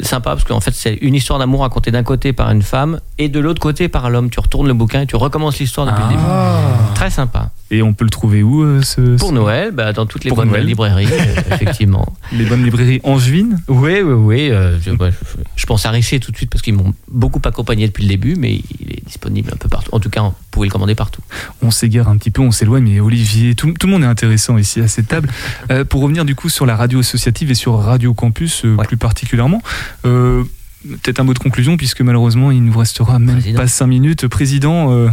[0.00, 3.28] sympa parce qu'en fait c'est une histoire d'amour racontée d'un côté par une femme et
[3.28, 4.30] de l'autre côté par l'homme.
[4.30, 6.22] Tu retournes le bouquin et tu recommences l'histoire depuis le début.
[6.94, 7.50] Très sympa.
[7.74, 10.28] Et on peut le trouver où euh, ce, Pour ce- Noël, bah, dans toutes les
[10.28, 10.66] Pour bonnes Noël.
[10.66, 12.14] librairies, euh, effectivement.
[12.30, 14.50] Les bonnes librairies angevines Oui, oui, oui.
[14.50, 17.40] euh, je, ouais, je- je pense à Richer tout de suite parce qu'ils m'ont beaucoup
[17.44, 19.88] accompagné depuis le début, mais il est disponible un peu partout.
[19.94, 21.22] En tout cas, vous pouvez le commander partout.
[21.62, 24.58] On s'égare un petit peu, on s'éloigne, mais Olivier, tout, tout le monde est intéressant
[24.58, 25.30] ici à cette table.
[25.70, 29.62] Euh, pour revenir du coup sur la radio associative et sur Radio Campus plus particulièrement,
[30.02, 34.26] peut-être un mot de conclusion, puisque malheureusement il nous restera même pas cinq minutes.
[34.28, 35.08] Président,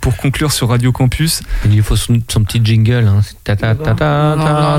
[0.00, 1.42] pour conclure sur Radio Campus.
[1.64, 3.06] Il lui faut son, son petit jingle.
[3.08, 3.20] Hein.
[3.44, 4.78] Ta ta ta ta Non,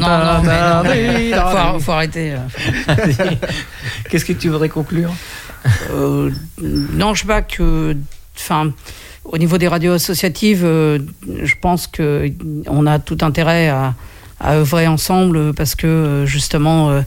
[1.80, 2.32] faut, arrêter.
[2.32, 2.48] là.
[4.10, 5.12] Qu'est-ce que tu voudrais conclure?
[5.92, 7.96] Euh, non, je sais pas que.
[8.38, 8.72] Enfin,
[9.26, 11.00] au niveau des radios associatives, euh,
[11.44, 12.32] je pense que
[12.68, 13.94] on a tout intérêt à,
[14.40, 17.02] à œuvrer ensemble parce que euh, justement, euh,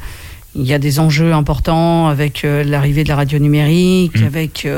[0.55, 4.69] il y a des enjeux importants avec euh, l'arrivée de la radio numérique, avec.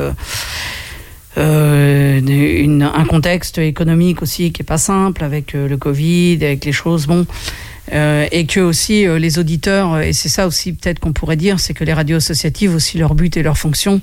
[1.37, 6.65] Euh, une- un contexte économique aussi qui est pas simple avec euh, le Covid, avec
[6.65, 7.25] les choses bon,
[7.93, 11.59] Euh, et que aussi euh, les auditeurs et c'est ça aussi peut-être qu'on pourrait dire,
[11.59, 14.01] c'est que les radios associatives aussi leur but et leur fonction,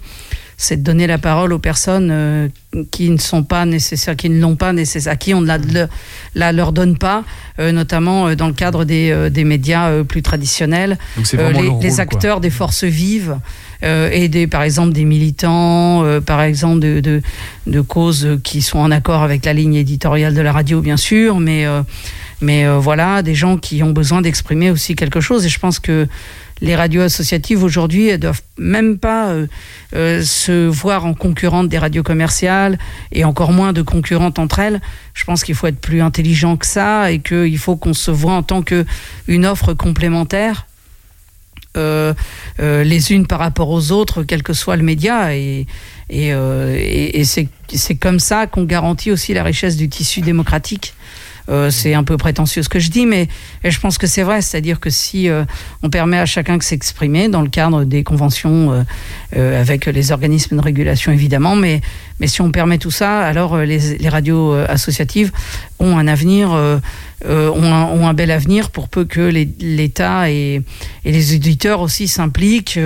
[0.64, 2.48] c'est de donner la parole aux personnes euh,
[2.92, 5.58] qui ne sont pas nécessaires, qui ne l'ont pas nécessaire, à qui on ne la,
[5.58, 5.88] le-
[6.36, 7.24] la leur donne pas,
[7.58, 12.00] euh, notamment euh, dans le cadre des, des médias plus traditionnels, Donc les, les quoi.
[12.00, 13.38] acteurs des forces vives
[13.82, 17.20] et des, par exemple des militants, par exemple de, de,
[17.66, 21.40] de causes qui sont en accord avec la ligne éditoriale de la radio, bien sûr,
[21.40, 21.66] mais,
[22.40, 25.44] mais euh, voilà, des gens qui ont besoin d'exprimer aussi quelque chose.
[25.46, 26.06] Et je pense que
[26.62, 29.46] les radios associatives aujourd'hui, elles doivent même pas euh,
[29.94, 32.78] euh, se voir en concurrente des radios commerciales
[33.10, 34.80] et encore moins de concurrentes entre elles.
[35.12, 38.34] Je pense qu'il faut être plus intelligent que ça et qu'il faut qu'on se voit
[38.34, 38.86] en tant que
[39.26, 40.66] une offre complémentaire
[41.76, 42.14] euh,
[42.58, 45.34] les unes par rapport aux autres, quel que soit le média.
[45.34, 45.66] Et,
[47.24, 50.94] c'est comme ça qu'on garantit aussi la richesse du tissu démocratique.
[51.48, 53.28] Euh, c'est un peu prétentieux ce que je dis, mais
[53.64, 54.42] je pense que c'est vrai.
[54.42, 55.44] C'est-à-dire que si euh,
[55.82, 58.82] on permet à chacun de s'exprimer dans le cadre des conventions euh,
[59.36, 61.80] euh, avec les organismes de régulation évidemment, mais,
[62.20, 65.32] mais si on permet tout ça, alors euh, les, les radios euh, associatives
[65.78, 66.56] ont un avenir,
[67.26, 69.20] euh, ont, un, ont un bel avenir pour peu que
[69.60, 70.62] l'État et,
[71.04, 72.78] et les éditeurs aussi s'impliquent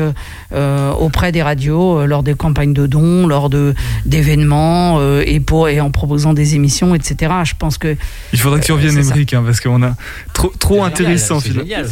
[0.53, 3.75] euh, auprès des radios euh, lors des campagnes de dons, lors de
[4.05, 7.33] d'événements euh, et pour et en proposant des émissions, etc.
[7.45, 7.97] Je pense que
[8.33, 8.97] Il faudrait que tu reviennes.
[8.99, 9.95] Émeric, hein, parce qu'on a
[10.33, 11.41] trop, trop intéressant.
[11.41, 11.87] c'est génial,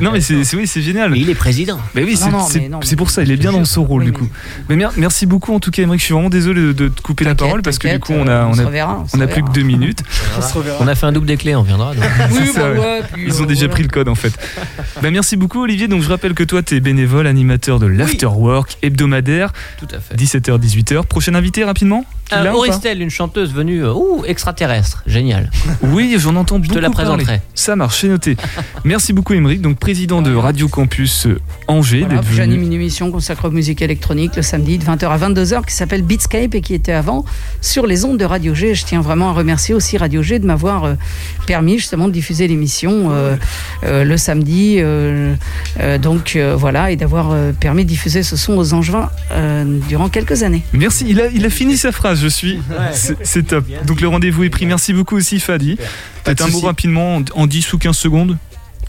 [0.00, 1.10] Non, mais c'est oui, c'est génial.
[1.10, 1.78] Mais il est président.
[1.94, 2.16] Mais oui,
[2.82, 4.28] c'est pour ça, il est bien dans son rôle du coup.
[4.68, 6.00] Mais mer- merci beaucoup en tout cas, Émeric.
[6.00, 8.26] Je suis vraiment désolé de, de te couper la parole parce que du coup, on
[8.26, 10.02] a, on a, reverra, on a plus que deux minutes.
[10.80, 11.79] On a fait un double des clés, on viendra.
[11.84, 11.94] Reviendra.
[11.94, 12.30] donc.
[12.46, 13.02] C'est ça, ouais.
[13.16, 14.32] Ils ont déjà pris le code en fait.
[15.02, 15.88] Bah, merci beaucoup Olivier.
[15.88, 19.52] Donc je rappelle que toi tu es bénévole, animateur de l'Afterwork hebdomadaire.
[19.78, 20.14] Tout à fait.
[20.14, 21.06] 17h 18h.
[21.06, 22.04] Prochain invité rapidement?
[22.32, 25.02] Euh, Auristel, une chanteuse venue euh, ouh, extraterrestre.
[25.06, 25.50] Génial.
[25.82, 26.74] Oui, j'en entends beaucoup.
[26.74, 27.16] te la parler.
[27.16, 27.40] présenterai.
[27.54, 28.36] Ça marche, c'est noté.
[28.84, 32.04] Merci beaucoup Émeric, donc président de Radio Campus euh, Angers.
[32.06, 32.36] Voilà, puis.
[32.36, 36.02] J'anime une émission consacrée aux musiques électroniques le samedi de 20h à 22h qui s'appelle
[36.02, 37.24] Beatscape et qui était avant
[37.60, 38.74] sur les ondes de Radio G.
[38.74, 40.94] Je tiens vraiment à remercier aussi Radio G de m'avoir euh,
[41.70, 43.36] permis justement de diffuser l'émission euh,
[43.84, 44.76] euh, le samedi.
[44.78, 45.34] euh,
[45.78, 49.78] euh, donc euh, voilà, et d'avoir euh, permis de diffuser ce son aux Angevins euh,
[49.88, 50.62] durant quelques années.
[50.72, 52.60] Merci, il a, il a fini sa phrase, je suis.
[52.92, 53.64] C'est- C'est top.
[53.86, 54.66] Donc le rendez-vous est pris.
[54.66, 55.76] Merci beaucoup aussi Fadi.
[56.24, 58.36] Peut-être un mot rapidement en- en 10 ou 15 secondes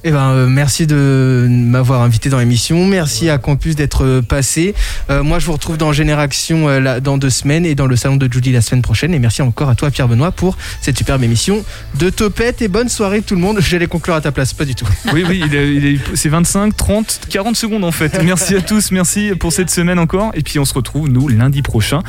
[0.03, 2.87] Eh ben, euh, merci de m'avoir invité dans l'émission.
[2.87, 4.73] Merci à Campus d'être euh, passé.
[5.11, 7.95] Euh, moi, je vous retrouve dans Génération euh, là, dans deux semaines et dans le
[7.95, 9.13] salon de Judy la semaine prochaine.
[9.13, 11.63] Et merci encore à toi, Pierre Benoît, pour cette superbe émission
[11.99, 12.63] de Topette.
[12.63, 13.59] Et bonne soirée, tout le monde.
[13.61, 14.87] J'allais conclure à ta place, pas du tout.
[15.13, 18.23] Oui, oui, il il c'est 25, 30, 40 secondes en fait.
[18.23, 20.31] Merci à tous, merci pour cette semaine encore.
[20.33, 22.01] Et puis on se retrouve, nous, lundi prochain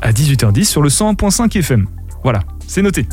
[0.00, 1.86] à 18h10 sur le 100.5 FM.
[2.22, 3.06] Voilà, c'est noté.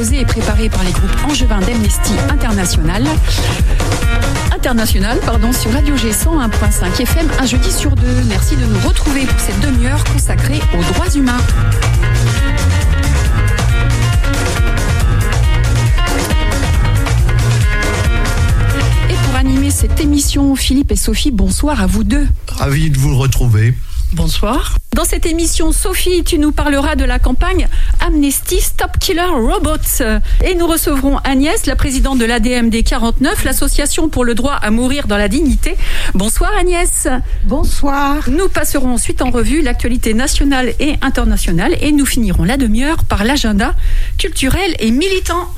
[0.00, 3.04] Et préparée par les groupes angevins d'Amnesty International.
[4.50, 8.22] International, pardon, sur Radio G 101.5 FM, un jeudi sur deux.
[8.26, 11.36] Merci de nous retrouver pour cette demi-heure consacrée aux droits humains.
[19.10, 22.26] Et pour animer cette émission, Philippe et Sophie, bonsoir à vous deux.
[22.48, 23.74] Ravi de vous retrouver.
[24.14, 24.79] Bonsoir.
[25.00, 27.68] Dans cette émission, Sophie, tu nous parleras de la campagne
[28.00, 30.04] Amnesty Stop Killer Robots.
[30.44, 35.06] Et nous recevrons Agnès, la présidente de l'ADMD 49, l'association pour le droit à mourir
[35.06, 35.74] dans la dignité.
[36.12, 37.08] Bonsoir Agnès.
[37.44, 38.28] Bonsoir.
[38.28, 43.24] Nous passerons ensuite en revue l'actualité nationale et internationale et nous finirons la demi-heure par
[43.24, 43.74] l'agenda
[44.18, 45.48] culturel et militant.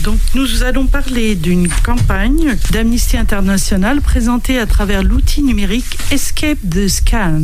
[0.00, 6.88] Donc nous allons parler d'une campagne d'Amnesty International présentée à travers l'outil numérique Escape the
[6.88, 7.42] Scan,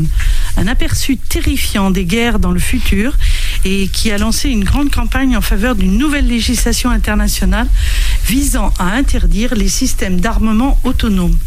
[0.59, 3.17] un aperçu terrifiant des guerres dans le futur
[3.65, 7.69] et qui a lancé une grande campagne en faveur d'une nouvelle législation internationale
[8.27, 11.39] visant à interdire les systèmes d'armement autonomes,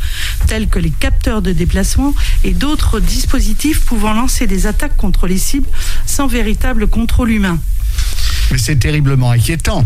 [0.48, 5.38] tels que les capteurs de déplacement et d'autres dispositifs pouvant lancer des attaques contre les
[5.38, 5.70] cibles
[6.06, 7.60] sans véritable contrôle humain.
[8.52, 9.86] Mais c'est terriblement inquiétant.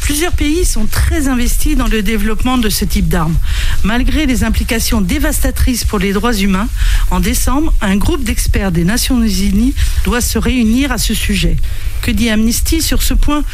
[0.00, 3.36] Plusieurs pays sont très investis dans le développement de ce type d'armes.
[3.84, 6.68] Malgré les implications dévastatrices pour les droits humains,
[7.10, 9.74] en décembre, un groupe d'experts des Nations Unies
[10.04, 11.56] doit se réunir à ce sujet.
[12.02, 13.44] Que dit Amnesty sur ce point?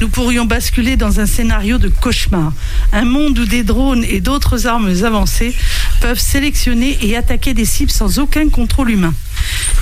[0.00, 2.52] Nous pourrions basculer dans un scénario de cauchemar.
[2.92, 5.54] Un monde où des drones et d'autres armes avancées
[6.00, 9.14] peuvent sélectionner et attaquer des cibles sans aucun contrôle humain.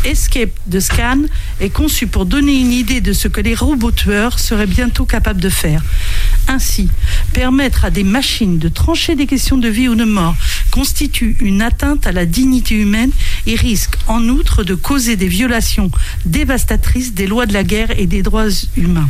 [0.04, 1.22] Escape de Scan
[1.60, 5.40] est conçu pour donner une idée de ce que les robots tueurs seraient bientôt capables
[5.40, 5.82] de faire.
[6.48, 6.90] Ainsi,
[7.32, 10.36] permettre à des machines de trancher des questions de vie ou de mort
[10.70, 13.12] constitue une atteinte à la dignité humaine
[13.46, 15.90] et risque en outre de causer des violations
[16.26, 19.08] dévastatrices des lois de la guerre et des droits humains.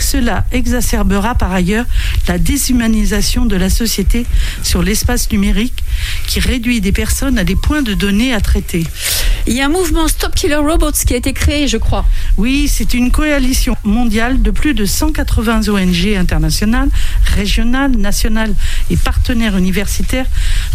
[0.00, 1.86] Cela exacerbera par ailleurs
[2.26, 4.26] la déshumanisation de la société
[4.62, 5.83] sur l'espace numérique
[6.26, 8.84] qui réduit des personnes à des points de données à traiter.
[9.46, 12.06] Il y a un mouvement Stop Killer Robots qui a été créé, je crois.
[12.38, 16.88] Oui, c'est une coalition mondiale de plus de 180 ONG internationales,
[17.24, 18.54] régionales, nationales
[18.90, 20.26] et partenaires universitaires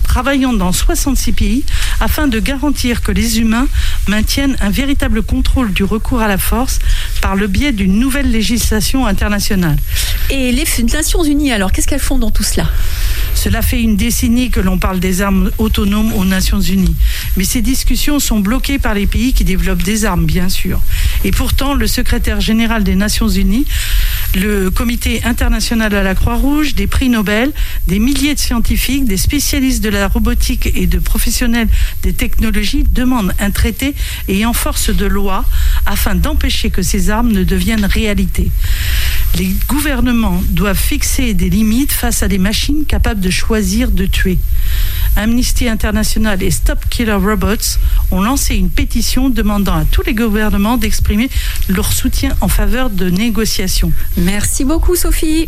[0.04, 1.64] travaillant dans 66 pays
[2.00, 3.68] afin de garantir que les humains
[4.08, 6.80] maintiennent un véritable contrôle du recours à la force
[7.22, 9.78] par le biais d'une nouvelle législation internationale.
[10.30, 12.68] Et les Nations Unies, alors, qu'est-ce qu'elles font dans tout cela?
[13.40, 16.98] Cela fait une décennie que l'on parle des armes autonomes aux Nations Unies.
[17.38, 20.82] Mais ces discussions sont bloquées par les pays qui développent des armes, bien sûr.
[21.24, 23.66] Et pourtant, le secrétaire général des Nations Unies,
[24.36, 27.54] le Comité international à la Croix-Rouge, des prix Nobel,
[27.88, 31.70] des milliers de scientifiques, des spécialistes de la robotique et de professionnels
[32.04, 33.96] des technologies demandent un traité
[34.28, 35.46] ayant force de loi
[35.86, 38.52] afin d'empêcher que ces armes ne deviennent réalité.
[39.38, 44.38] Les gouvernements doivent fixer des limites face à des machines capables de choisir de tuer.
[45.16, 47.78] Amnesty International et Stop Killer Robots
[48.12, 51.30] ont lancé une pétition demandant à tous les gouvernements d'exprimer
[51.68, 53.92] leur soutien en faveur de négociations.
[54.18, 55.48] Merci beaucoup, Sophie.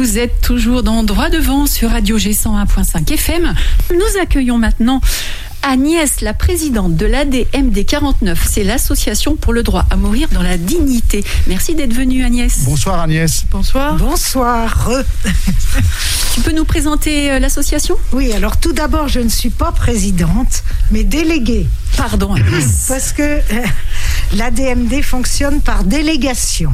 [0.00, 3.52] Vous êtes toujours dans Droit devant sur Radio G101.5 FM.
[3.92, 5.02] Nous accueillons maintenant
[5.62, 8.46] Agnès, la présidente de l'ADMD 49.
[8.50, 11.22] C'est l'association pour le droit à mourir dans la dignité.
[11.48, 12.60] Merci d'être venue, Agnès.
[12.64, 13.44] Bonsoir Agnès.
[13.50, 13.96] Bonsoir.
[13.96, 14.90] Bonsoir.
[16.34, 17.96] Tu peux nous présenter euh, l'association?
[18.12, 21.66] Oui, alors tout d'abord, je ne suis pas présidente, mais déléguée.
[21.98, 22.84] Pardon, Agnès.
[22.88, 23.40] Parce que euh,
[24.34, 26.72] l'ADMD fonctionne par délégation.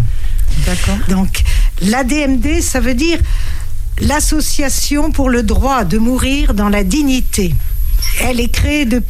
[0.64, 0.99] D'accord.
[1.09, 1.43] Donc,
[1.83, 3.18] l'ADMD, ça veut dire
[4.01, 7.55] l'Association pour le droit de mourir dans la dignité.
[8.22, 9.05] Elle est créée depuis